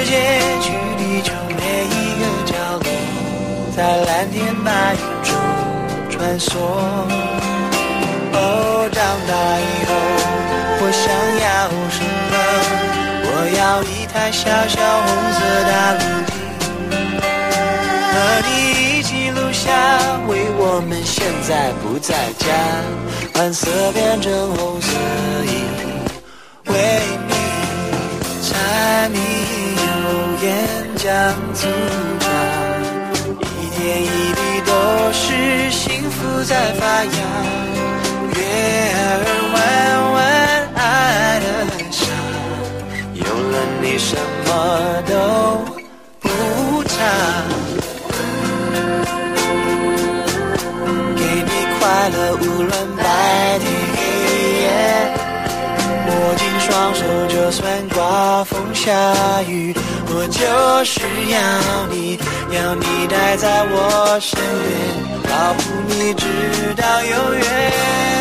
[0.02, 0.18] 世界，
[0.60, 2.86] 去地球每一个角落，
[3.76, 5.30] 在蓝天白云中
[6.10, 6.58] 穿梭。
[8.34, 9.90] 哦，长大以后
[10.80, 11.06] 我想
[11.38, 11.46] 要
[11.88, 12.34] 什么？
[13.24, 14.74] 我要一台小小
[15.06, 16.34] 红色大陆机，
[18.10, 19.70] 和你一起录下，
[20.26, 22.44] 为我们现在不在家。
[23.34, 24.90] 蓝色变成红色，
[25.46, 25.54] 因
[26.72, 26.76] 为
[30.42, 30.50] 油盐
[30.96, 31.12] 酱
[31.54, 31.68] 醋
[32.18, 32.26] 茶，
[33.38, 34.72] 一点一滴都
[35.12, 37.10] 是幸福在发芽。
[38.34, 38.40] 月
[38.98, 39.22] 儿
[39.54, 39.56] 弯
[40.14, 40.18] 弯
[40.74, 41.46] 爱的
[41.92, 42.02] 傻，
[43.14, 44.50] 有了你什么
[45.06, 45.12] 都
[46.20, 46.26] 不
[46.88, 46.90] 差。
[51.16, 53.00] 给你快乐无论白
[53.60, 53.64] 天
[53.94, 53.98] 黑
[54.58, 54.64] 夜，
[56.08, 57.62] 握紧双手，就算
[57.94, 58.90] 刮风下
[59.46, 59.72] 雨，
[60.14, 61.00] 我就是
[61.30, 62.18] 要你，
[62.54, 68.11] 要你待在我身边，保护你直到永远。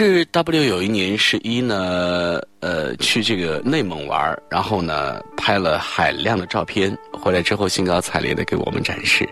[0.00, 9.28] 是 W 有一年十一呢，呃，去这个内蒙玩，然后呢拍了海量的照片，回来之后兴高采烈的给我们展示。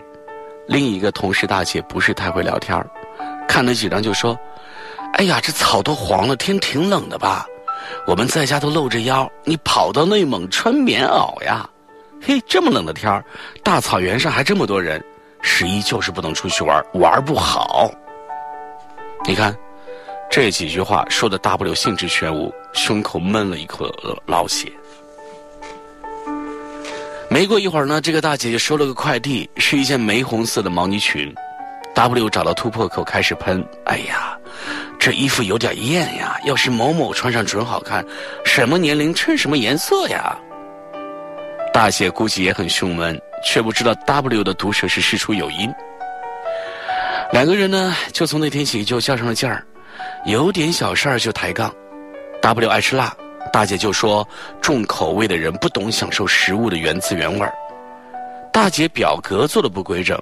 [0.67, 2.79] 另一个同事大姐不是太会聊天
[3.47, 4.39] 看了几张就说
[5.17, 7.47] ：“哎呀，这草都黄了，天挺冷的吧？
[8.05, 11.67] 我们在家都露着腰，你跑到内蒙穿棉袄呀？
[12.21, 13.25] 嘿，这么冷的天
[13.63, 15.03] 大草原上还这么多人，
[15.41, 17.89] 十一就是不能出去玩，玩不好。
[19.25, 19.51] 你看。”
[20.29, 23.89] 这几句话说的 W 兴致全无，胸口闷了一口
[24.27, 24.71] 老血。
[27.29, 31.33] 没过一会儿呢，这个大姐姐收了个快递，是一件玫红色的毛呢裙。
[31.95, 34.37] W 找到突破口开始喷：“哎呀，
[34.99, 36.39] 这衣服有点艳呀！
[36.45, 38.05] 要是某某穿上准好看，
[38.45, 40.37] 什么年龄衬什么颜色呀？”
[41.73, 45.73] 大姐估计也很胸闷，却不知道 W 的毒舌是事出有因。
[47.31, 49.65] 两个人呢，就从那天起就较上了劲儿。
[50.29, 51.73] 有点小事儿就抬杠
[52.39, 53.11] ，W 爱吃辣，
[53.51, 54.27] 大姐就说
[54.61, 57.51] 重口味的人不懂享受食物的原汁原味儿。
[58.53, 60.15] 大姐表格做的不规整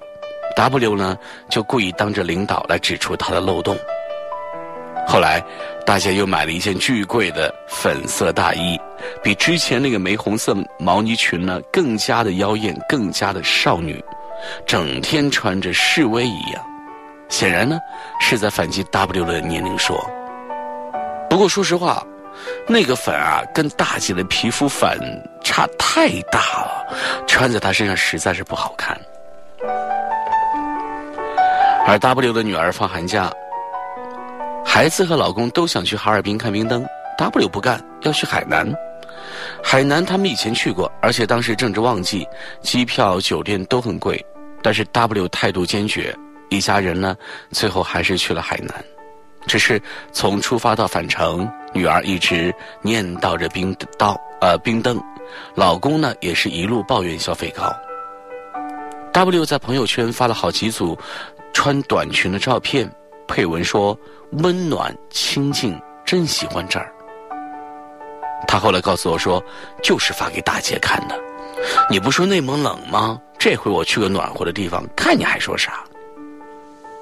[0.56, 1.14] ，W 呢
[1.50, 3.76] 就故意当着领导来指出她的漏洞。
[5.06, 5.44] 后来，
[5.84, 8.80] 大姐又买了一件巨贵的粉色大衣，
[9.22, 14.02] 比之前那个玫红色毛呢裙呢更加的妖艳，更加的少女，
[14.66, 16.64] 整天穿着示威一样。
[17.28, 17.78] 显然呢，
[18.20, 19.98] 是在反击 W 的年龄说。
[21.28, 22.02] 不过说实话，
[22.66, 24.98] 那个粉啊，跟大姐的皮肤反
[25.44, 28.98] 差太大了，穿在她身上实在是不好看。
[31.86, 33.30] 而 W 的女儿放寒假，
[34.64, 36.84] 孩子和老公都想去哈尔滨看冰灯
[37.16, 38.70] ，W 不干，要去海南。
[39.62, 42.26] 海南他们以前去过，而且当时正值旺季，
[42.62, 44.24] 机票、酒店都很贵，
[44.62, 46.14] 但是 W 态度坚决。
[46.48, 47.16] 一家人呢，
[47.50, 48.84] 最后还是去了海南，
[49.46, 49.80] 只是
[50.12, 55.00] 从出发到返程，女儿一直念叨着冰刀呃冰灯，
[55.54, 57.74] 老公呢也是一路抱怨消费高。
[59.12, 60.96] W 在朋友圈发了好几组
[61.52, 62.90] 穿短裙的照片，
[63.26, 63.98] 配文说
[64.32, 66.92] 温暖清静，真喜欢这儿。
[68.46, 69.42] 他后来告诉我说，
[69.82, 71.18] 就是发给大姐看的。
[71.90, 73.20] 你不说内蒙冷吗？
[73.38, 75.84] 这回我去个暖和的地方，看你还说啥？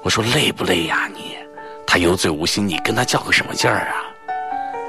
[0.07, 1.35] 我说累不累呀你？
[1.85, 4.07] 他有嘴无心，你跟他较个什么劲儿啊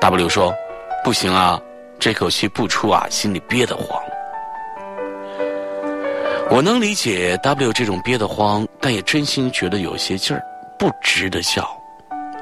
[0.00, 0.54] ？W 说，
[1.02, 1.60] 不行啊，
[1.98, 4.00] 这口气不出啊，心里憋得慌。
[6.48, 10.40] 我能理解 W 这种憋得慌，但也真心觉得有些劲儿，
[10.78, 11.68] 不值得笑。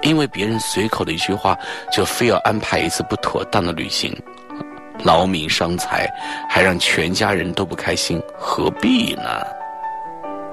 [0.02, 1.58] 因为别人随口的一句话，
[1.90, 4.14] 就非要安排一次不妥当的旅行，
[5.02, 6.06] 劳民伤财，
[6.46, 9.22] 还让全家人都不开心，何必呢？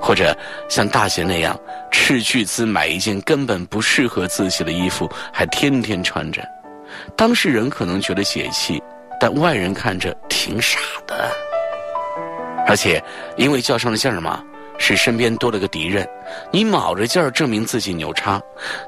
[0.03, 0.37] 或者
[0.67, 1.57] 像大贤那样
[1.89, 6.45] 斥巨资买一件根本不适合自己的衣服，还天天穿着，
[7.15, 8.83] 当事人可能觉得解气，
[9.17, 10.77] 但外人看着挺傻
[11.07, 11.31] 的。
[12.67, 13.01] 而且
[13.37, 14.43] 因为较上了劲儿嘛，
[14.77, 16.05] 使身边多了个敌人，
[16.51, 18.41] 你卯着劲儿证明自己牛叉，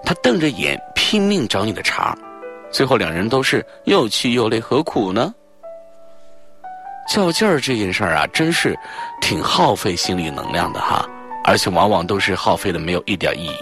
[0.04, 2.14] 他瞪着眼拼命找你的茬，
[2.70, 5.34] 最后两人都是又气又累，何苦呢？
[7.08, 8.78] 较劲儿这件事儿啊，真是
[9.22, 11.08] 挺耗费心理能量的哈，
[11.44, 13.58] 而且往往都是耗费的没有一点意义。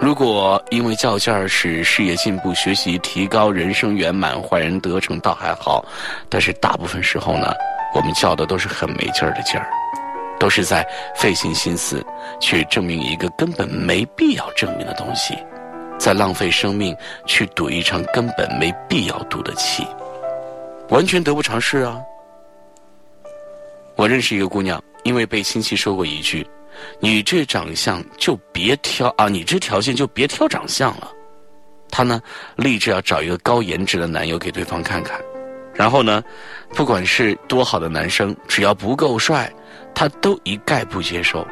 [0.00, 5.84] 如果因为较劲儿使事业进步、学习提高、人生圆满、坏人得逞，倒还好；
[6.28, 7.52] 但是大部分时候呢，
[7.94, 9.66] 我们较的都是很没劲儿的劲儿，
[10.38, 12.04] 都是在费尽心思
[12.40, 15.38] 去证明一个根本没必要证明的东西，
[15.98, 16.94] 在浪费生命
[17.24, 19.86] 去赌一场根本没必要赌的气。
[20.94, 22.00] 完全得不偿失啊！
[23.96, 26.46] 我认识一个姑娘，因为被亲戚说过一句
[27.02, 31.10] ：“你这长相就别挑啊，你这条件就别挑长相了。”
[31.90, 32.22] 她呢，
[32.54, 35.20] 立志要找一个高颜值的男友给对方看看。
[35.74, 36.22] 然后呢，
[36.74, 39.52] 不管是多好的男生，只要不够帅，
[39.96, 41.44] 她都一概不接受。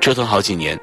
[0.00, 0.76] 折腾好几年，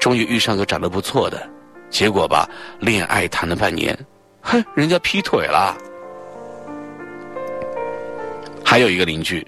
[0.00, 1.46] 终于遇上个长得不错的，
[1.90, 2.48] 结果吧，
[2.80, 3.94] 恋爱谈了半年，
[4.40, 5.76] 哼，人家劈腿了。
[8.68, 9.42] 还有一个邻居，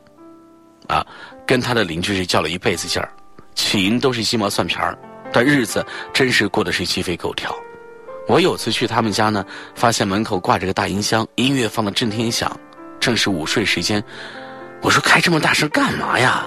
[0.86, 1.06] 啊，
[1.46, 3.12] 跟他的邻居是较了一辈子劲儿，
[3.54, 4.98] 起因都是鸡毛蒜皮儿，
[5.30, 7.54] 但日子真是过得是鸡飞狗跳。
[8.26, 9.44] 我有次去他们家呢，
[9.74, 12.50] 发现门口挂着个大音箱，音乐放的震天响，
[12.98, 14.02] 正是午睡时间。
[14.80, 16.46] 我说开这么大声干嘛呀？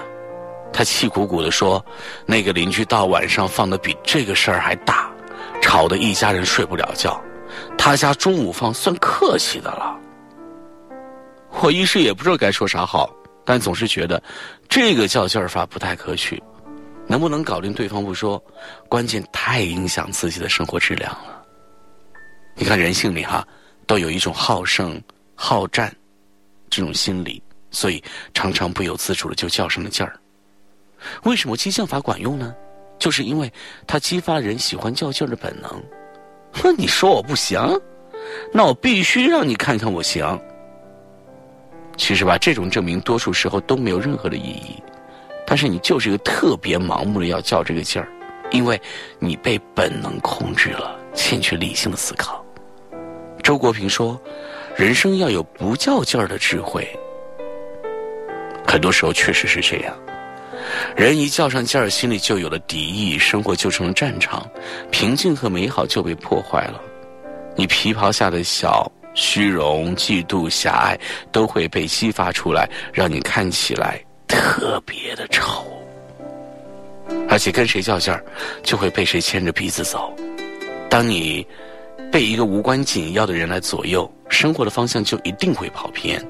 [0.72, 1.80] 他气鼓鼓的说，
[2.26, 5.08] 那个邻居到晚上放的比这个事儿还大，
[5.62, 7.22] 吵得一家人睡不了觉。
[7.78, 9.96] 他家中午放算客气的了。
[11.62, 13.10] 我一时也不知道该说啥好，
[13.44, 14.22] 但总是觉得
[14.68, 16.42] 这个较劲儿法不太可取。
[17.06, 18.42] 能不能搞定对方不说，
[18.88, 21.42] 关键太影响自己的生活质量了。
[22.54, 23.46] 你看人性里哈，
[23.86, 25.00] 都有一种好胜、
[25.34, 25.94] 好战
[26.70, 28.02] 这种心理，所以
[28.32, 30.18] 常常不由自主的就较上了劲儿。
[31.24, 32.54] 为什么激将法管用呢？
[32.98, 33.52] 就是因为
[33.86, 35.70] 它激发人喜欢较劲儿的本能。
[36.52, 37.60] 哼，你说我不行，
[38.52, 40.40] 那我必须让你看看我行。
[41.96, 44.82] 其实吧，这种证明多数时候都没有任何的意义。
[45.46, 48.08] 但是你就是一个特别盲目的要较这个劲儿，
[48.50, 48.80] 因为
[49.18, 52.44] 你被本能控制了，欠缺理性的思考。
[53.42, 54.18] 周国平说
[54.74, 56.88] ：“人生要有不较劲儿的智慧。”
[58.66, 59.94] 很多时候确实是这样，
[60.96, 64.48] 人一较上劲儿，心里就有了敌意，生活就成了战场，
[64.90, 66.80] 平静和美好就被破坏了。
[67.54, 70.98] 你皮袍下的小虚荣、嫉妒、狭隘
[71.32, 75.64] 都会被激发出来，让你看起来特别的丑。
[77.28, 78.24] 而且跟谁较劲儿，
[78.62, 80.12] 就会被谁牵着鼻子走。
[80.88, 81.46] 当你
[82.10, 86.24] 被一个无关紧要的人来左右，生活的方向就一定会跑偏。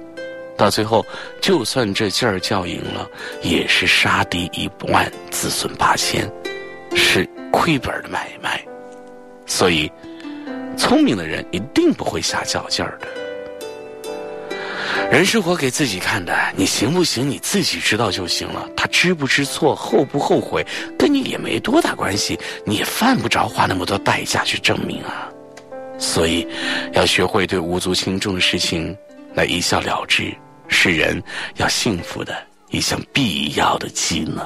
[0.56, 1.04] 到最后，
[1.40, 3.08] 就算这劲儿较赢了，
[3.42, 6.30] 也是杀敌一万，自损八千，
[6.94, 8.64] 是亏本的买卖。
[9.46, 9.90] 所以，
[10.74, 13.08] 聪明的人一定不会瞎较劲儿的。
[15.10, 18.68] 人是活给自己看的，你行不行，你自己知道就行了。
[18.76, 20.66] 他知不知错，后不后悔，
[20.98, 25.28] 跟你也没多大关系，你也犯不着花那么多代价去证明啊。
[25.98, 26.46] 所以，
[26.94, 28.96] 要学会对无足轻重的事情
[29.34, 30.34] 来一笑了之。
[30.66, 31.22] 是人
[31.56, 32.34] 要幸福的
[32.70, 34.44] 一项必要的技能。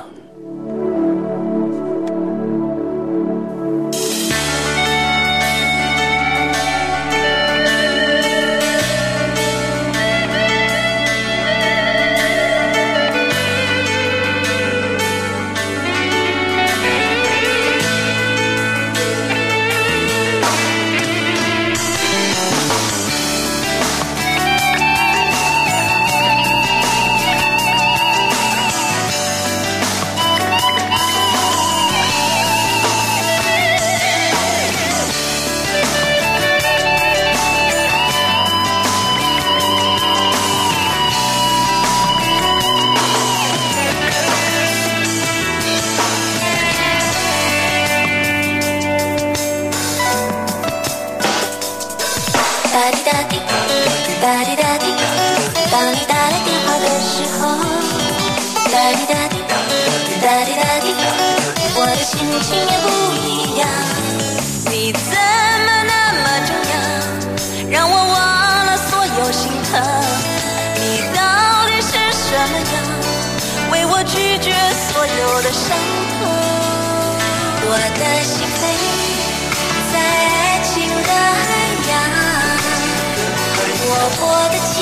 [75.68, 76.18] 伤痛。
[77.70, 78.60] 我的心飞
[79.92, 81.48] 在爱情的海
[81.90, 81.92] 洋
[83.84, 84.76] 我过得紧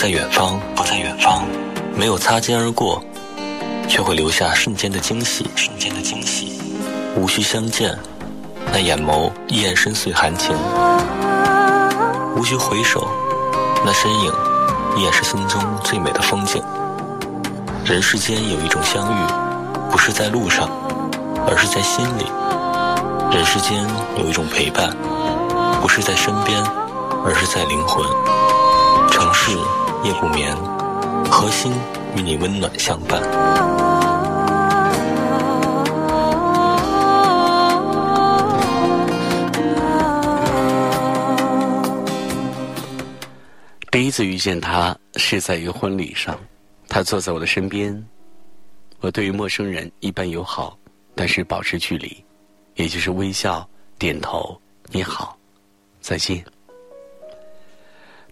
[0.00, 1.42] 在远方，不在远方，
[1.96, 3.02] 没有擦肩而过，
[3.88, 6.62] 却会留下瞬间的惊喜，瞬间的惊喜。
[7.16, 7.98] 无需相见，
[8.72, 10.54] 那眼眸依然深邃含情；
[12.36, 13.08] 无需回首，
[13.84, 14.32] 那身影
[14.96, 16.62] 依然是心中最美的风景。
[17.84, 19.26] 人世间有一种相遇，
[19.90, 20.70] 不是在路上，
[21.44, 23.84] 而是在心里；人世间
[24.16, 24.96] 有一种陪伴，
[25.82, 26.56] 不是在身边，
[27.26, 28.06] 而是在灵魂。
[29.10, 29.50] 城市
[30.04, 30.56] 夜不眠，
[31.30, 31.72] 核心
[32.16, 33.20] 与你温暖相伴。
[43.90, 46.38] 第一次遇见他是在一个婚礼上，
[46.88, 48.06] 他坐在我的身边。
[49.00, 50.78] 我对于陌生人一般友好，
[51.14, 52.24] 但是保持距离，
[52.76, 53.68] 也就是微笑、
[53.98, 55.36] 点头、你好、
[56.00, 56.44] 再见。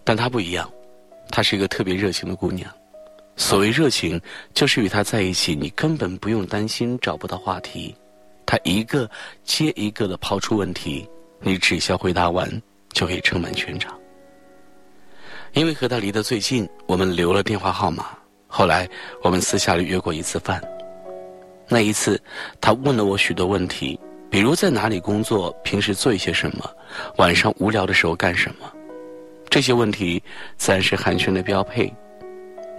[0.03, 0.69] 但他不一样，
[1.29, 2.69] 她是一个特别热情的姑娘。
[3.35, 4.19] 所谓热情，
[4.53, 7.95] 就是与她在一起，你根本不用担心找不到话题。
[8.45, 9.09] 她一个
[9.43, 11.07] 接一个的抛出问题，
[11.39, 12.49] 你只需要回答完，
[12.93, 13.97] 就可以撑满全场。
[15.53, 18.17] 因为和他离得最近，我们留了电话号码。
[18.47, 18.87] 后来
[19.21, 20.61] 我们私下里约过一次饭。
[21.67, 22.21] 那一次，
[22.61, 23.99] 他问了我许多问题，
[24.29, 26.69] 比如在哪里工作，平时做一些什么，
[27.17, 28.71] 晚上无聊的时候干什么。
[29.49, 30.21] 这些问题
[30.57, 31.91] 自然是寒暄的标配。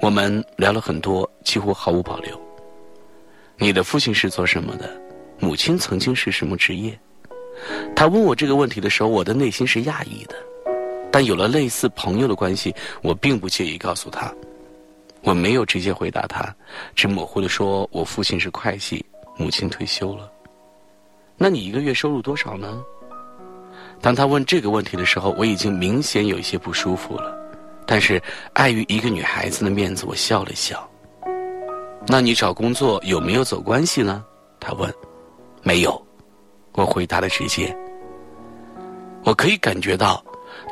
[0.00, 2.40] 我们聊了很多，几乎毫无保留。
[3.56, 4.90] 你的父亲是做什么的？
[5.40, 6.98] 母亲曾经是什么职业？
[7.96, 10.36] 他问我这个问题的时候，我的内心是讶异的。
[11.10, 14.32] 但有了类似朋友的关系，我并不介意告诉他。
[15.22, 16.54] 我没有直接回答他，
[16.94, 19.04] 只模糊的说：“我父亲是会计，
[19.36, 20.30] 母亲退休了。”
[21.36, 22.82] 那你一个月收入多少呢？
[24.00, 27.36] 当他问这个问题的时候，我已经明显有一些不舒服了。
[27.86, 28.22] 但是
[28.52, 30.88] 碍于一个女孩子的面子，我笑了笑。
[32.06, 34.24] 那你找工作有没有走关系呢？
[34.60, 34.92] 他问。
[35.62, 36.06] 没有，
[36.72, 37.76] 我回答的直接。
[39.24, 40.24] 我可以感觉到。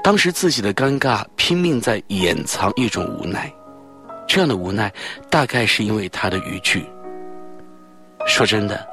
[0.02, 3.52] 当时自己的尴尬，拼命在掩藏一种无奈，
[4.26, 4.92] 这样的无奈，
[5.28, 6.84] 大概是因为他的语句。
[8.26, 8.86] 说真的，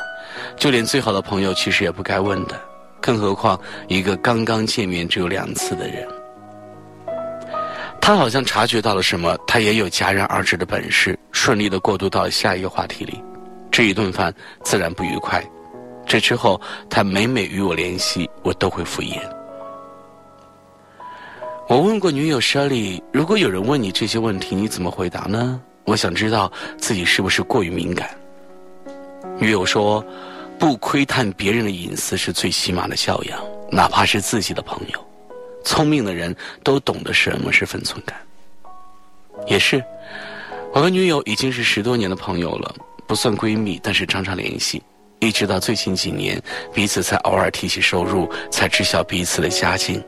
[0.57, 2.59] 就连最好的朋友，其实也不该问的，
[3.03, 6.07] 更何况一个刚刚见面只有两次的人。
[7.99, 13.21] 他好像察觉到了什么，他也有戛然而止的本事，顺利的过渡到下一个话题里。
[13.69, 14.33] 这一顿饭
[14.63, 15.43] 自然不愉快，
[16.05, 19.19] 这之后他每每与我联系，我都会敷衍。
[21.67, 25.59] 我问过女友 Shirley，如果有人问你这些问题，你怎么回答呢？
[25.85, 28.09] 我想知道自己是不是过于敏感。
[29.39, 30.05] 女友说，
[30.63, 33.37] 不窥探别人的隐私是最起码的教养，
[33.69, 35.07] 哪怕是自己的朋友。
[35.65, 36.33] 聪明的人
[36.63, 38.17] 都懂得什么是分寸感。
[39.45, 39.83] 也是，
[40.73, 42.73] 我和女友已经是十多年的朋友了，
[43.05, 44.81] 不算闺蜜，但是常常联系。
[45.19, 46.41] 一直到最近几年，
[46.73, 50.01] 彼此才偶尔提起收入，才知晓彼此的家境。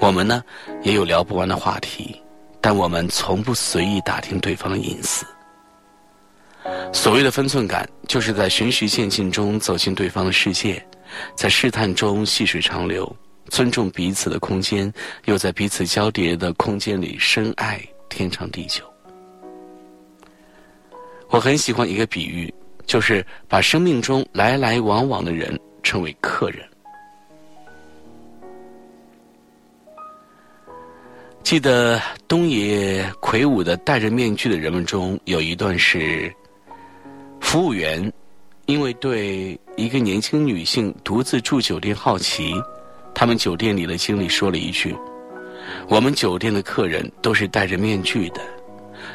[0.00, 0.42] 我们呢，
[0.82, 2.20] 也有聊不完的话题，
[2.60, 5.24] 但我们从不随意打听对方的隐私。
[6.92, 10.84] 所谓的分寸感，就是在循序渐进中走进对方的世界，
[11.36, 13.14] 在试探中细水长流，
[13.48, 14.92] 尊重彼此的空间，
[15.26, 18.82] 又在彼此交叠的空间里深爱天长地久。
[21.28, 22.52] 我很喜欢一个比喻，
[22.86, 26.66] 就是把生命中来来往往的人称为客人。
[31.42, 36.32] 记得东野魁梧的戴着面具的人们中有一段是，
[37.44, 38.12] 服务员
[38.66, 42.52] 因为对一个年轻女性独自住酒店好奇，
[43.14, 44.92] 他们酒店里的经理说了一句
[45.86, 48.40] ：“我们酒店的客人都是戴着面具的，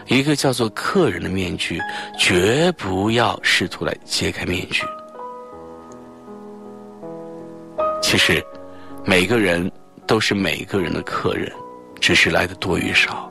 [0.07, 1.81] 一个叫做客人的面具，
[2.17, 4.83] 绝不要试图来揭开面具。”
[8.01, 8.41] 其实，
[9.03, 9.69] 每个人
[10.07, 11.51] 都是每个人的客人。
[11.99, 13.29] 只是来的多与少，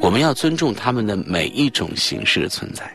[0.00, 2.90] 我们要尊重他们的每一种形式的存在。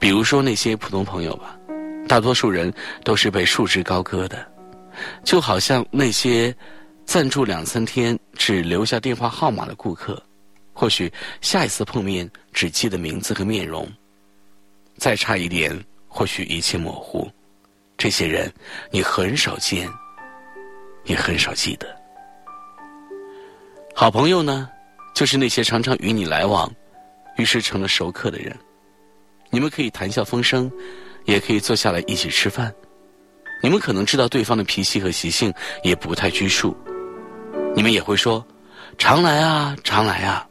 [0.00, 1.56] 比如说那些普通朋友吧，
[2.08, 2.72] 大多数人
[3.04, 4.50] 都是被束之高阁的，
[5.22, 6.52] 就好像那些
[7.04, 10.20] 暂住两三天只留下电话号码的顾客，
[10.72, 13.86] 或许下一次碰面只记得名字和面容，
[14.96, 15.78] 再差一点，
[16.08, 17.30] 或许一切模糊。
[17.98, 18.50] 这些人
[18.90, 19.86] 你很少见，
[21.04, 21.86] 也很少记得。
[23.94, 24.66] 好朋友呢，
[25.14, 26.72] 就是那些常常与你来往，
[27.36, 28.56] 于是成了熟客的人。
[29.50, 30.70] 你们可以谈笑风生，
[31.24, 32.72] 也可以坐下来一起吃饭。
[33.62, 36.74] 你们可能知道对方的脾气和习性，也不太拘束。
[37.74, 38.44] 你们也会说
[38.96, 40.46] ：“常来啊，常来啊。”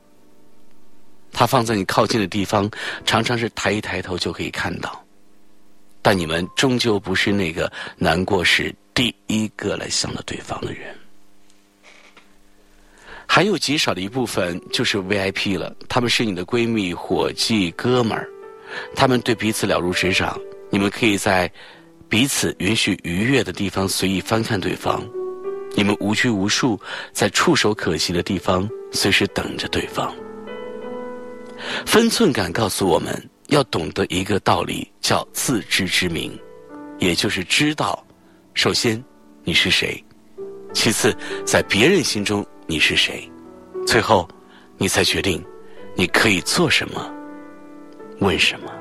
[1.31, 2.69] 他放在你靠近的地方，
[3.05, 5.03] 常常是抬一抬头就可以看到。
[6.01, 10.95] 但你们终究不是那个难过时第一个来想到对方的人。
[13.27, 18.27] 还有极少的一部分就是 VIP 了，他们是你的闺蜜、伙计、哥们儿，
[18.95, 20.39] 他们对彼此了如指掌。
[20.69, 21.51] 你们可以在
[22.07, 25.03] 彼此允许愉悦的地方随意翻看对方，
[25.75, 26.79] 你们无拘无束，
[27.11, 30.13] 在触手可及的地方随时等着对方。
[31.85, 36.39] 分寸感告诉我们要懂得一个道理，叫自知之明，
[36.99, 38.05] 也就是知道，
[38.53, 39.03] 首先
[39.43, 40.03] 你是谁，
[40.73, 41.15] 其次
[41.45, 42.45] 在别人心中。
[42.67, 43.27] 你是谁？
[43.87, 44.29] 最后，
[44.77, 45.43] 你才决定
[45.95, 47.11] 你可以做什么，
[48.19, 48.78] 为什么。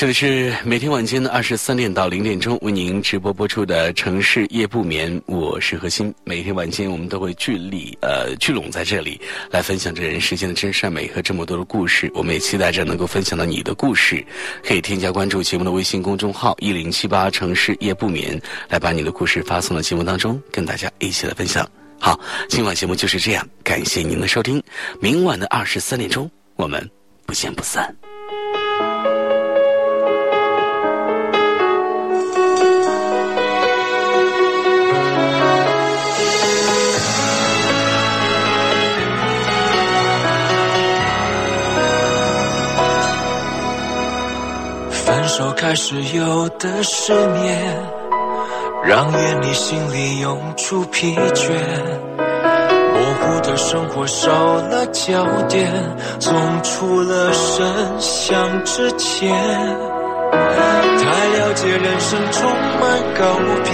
[0.00, 6.10] 这里是每天晚间的二十三点到零点钟为您直播播出的城市夜不眠，我是何鑫。
[6.24, 9.20] 每天晚间我们都会聚力呃聚拢在这里，
[9.50, 12.10] 来分享这人世间的真善美和这么多的故事。
[12.14, 14.24] 我们也期待着能够分享到你的故事，
[14.64, 18.40] 可以添加关注节目的微信公众号一零七八城市夜不眠，
[18.70, 21.70] 来把你的故事发送到节目当中，跟大家一起来分享。
[21.98, 24.62] 好，今晚节目就是这样，感谢您的收听，
[24.98, 26.90] 明晚的二十三点钟我们
[27.26, 27.94] 不见不散。
[45.30, 47.56] 手开始有的失眠，
[48.82, 51.52] 让眼里心里涌出疲倦，
[52.18, 55.70] 模糊的生活少了焦点，
[56.18, 57.64] 总出了神
[58.00, 59.30] 像之前。
[60.32, 61.06] 太
[61.38, 62.50] 了解人生充
[62.80, 63.70] 满告别，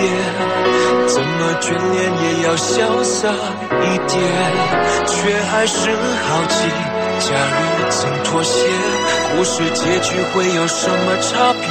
[1.07, 4.20] 怎么眷恋也要潇洒一点，
[5.07, 6.95] 却还是好奇。
[7.18, 8.68] 假如曾妥协，
[9.36, 11.66] 故事结局会有什么差别？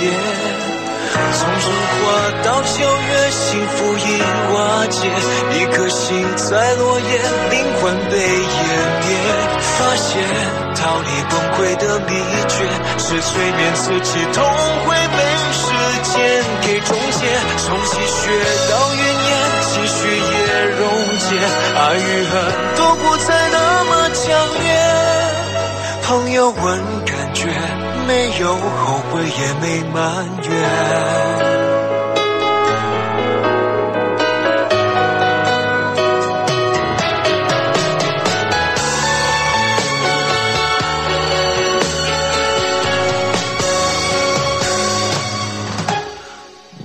[1.15, 2.03] 从春花
[2.43, 4.21] 到秋月，幸福已
[4.53, 5.07] 瓦解，
[5.53, 7.07] 一颗心在落叶，
[7.51, 8.57] 灵魂被湮
[9.05, 9.07] 灭。
[9.77, 10.09] 发现
[10.75, 12.09] 逃离崩溃的秘
[12.47, 12.55] 诀，
[12.97, 14.43] 是催眠自己，痛
[14.85, 15.17] 会被
[15.53, 15.63] 时
[16.11, 16.13] 间
[16.61, 17.21] 给终结。
[17.57, 18.19] 从积雪
[18.69, 19.31] 到云烟，
[19.61, 20.83] 情绪也溶
[21.19, 21.29] 解，
[21.77, 22.33] 爱与恨
[22.75, 24.23] 都不再那么强
[24.63, 25.04] 烈。
[26.07, 26.63] 朋友问
[27.03, 27.47] 感觉，
[28.07, 30.51] 没有后悔，也没埋怨。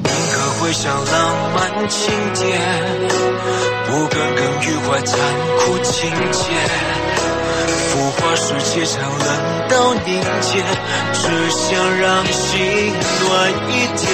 [0.02, 2.58] 宁可回想浪漫情节，
[3.86, 5.18] 不耿耿于怀残
[5.58, 6.40] 酷情节。
[8.20, 9.28] 浮华世界常冷
[9.68, 10.62] 到凝结，
[11.14, 12.92] 只想让心
[13.24, 13.28] 暖
[13.68, 14.06] 一点。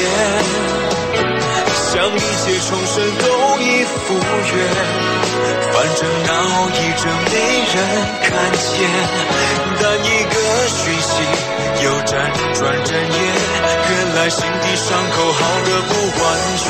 [1.91, 3.25] 想一切重生都
[3.61, 4.53] 已赴约，
[5.73, 6.31] 反正闹
[6.71, 7.35] 一阵没
[7.75, 7.77] 人
[8.23, 8.65] 看见。
[9.81, 10.35] 但一个
[10.69, 11.11] 讯息
[11.83, 12.09] 又辗
[12.55, 13.19] 转人夜，
[13.91, 15.93] 原来心底伤口好的不
[16.23, 16.25] 完
[16.59, 16.65] 全。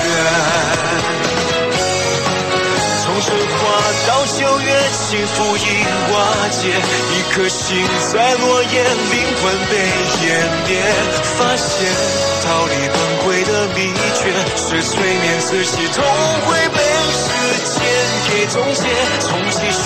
[3.16, 3.56] 从生花
[4.06, 5.60] 到九月，幸福已
[6.12, 9.72] 瓦解，一颗心在落叶，灵魂被
[10.12, 10.20] 湮
[10.68, 10.76] 灭。
[11.38, 11.66] 发现
[12.44, 14.20] 逃离崩溃的秘诀，
[14.58, 16.04] 是催眠自己，痛
[16.44, 16.78] 会被
[17.10, 17.24] 时
[17.72, 17.80] 间
[18.28, 18.84] 给终结。
[19.20, 19.80] 从积雪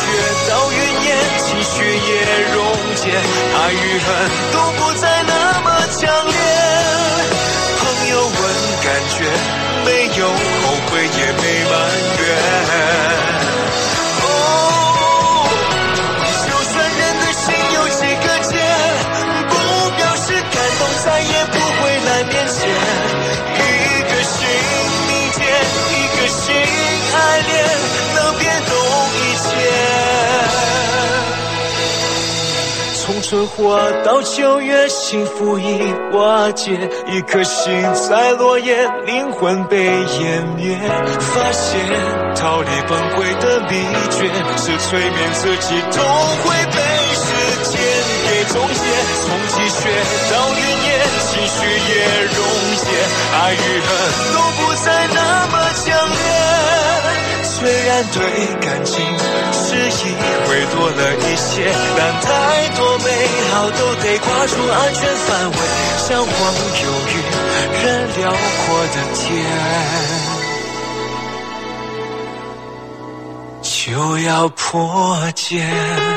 [0.48, 0.76] 到云
[1.06, 2.10] 烟，情绪也
[2.52, 2.58] 溶
[2.96, 3.14] 解，
[3.54, 4.08] 爱与恨
[4.50, 6.34] 都不再那么强烈。
[7.78, 8.34] 朋友问
[8.82, 9.22] 感觉，
[9.90, 10.36] 没有后
[10.86, 11.74] 悔，也没埋
[12.20, 13.69] 怨。
[33.30, 36.72] 春花到九月，幸福已瓦解，
[37.06, 38.74] 一颗心在落叶，
[39.06, 40.76] 灵魂被湮灭。
[41.20, 41.78] 发现
[42.34, 44.26] 逃离崩溃的秘诀，
[44.56, 46.02] 是催眠自己，痛
[46.42, 46.82] 会被
[47.14, 47.22] 时
[47.70, 47.80] 间
[48.26, 48.82] 给终结。
[49.22, 49.78] 从积雪
[50.32, 50.98] 到云烟，
[51.30, 51.94] 情绪也
[52.34, 52.34] 溶
[52.82, 52.84] 解。
[53.32, 53.88] 爱与恨
[54.34, 55.54] 都不再那么
[55.84, 57.29] 强烈。
[57.60, 58.20] 虽然对
[58.66, 58.96] 感情
[59.52, 60.00] 是意
[60.48, 62.26] 会多了一些，但太
[62.74, 63.04] 多美
[63.52, 65.56] 好都得跨出安全范围，
[65.98, 67.12] 像黄有鱼
[67.84, 67.84] 人
[68.16, 69.20] 辽阔的天，
[73.62, 76.09] 就要破茧。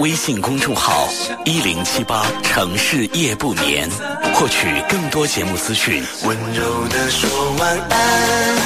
[0.00, 1.06] 微信公众号
[1.44, 3.86] 一零七八城市夜不眠，
[4.32, 6.02] 获取更多节目资讯。
[6.24, 7.28] 温柔的说
[7.58, 8.56] 晚安，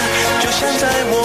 [0.41, 1.24] 就像在我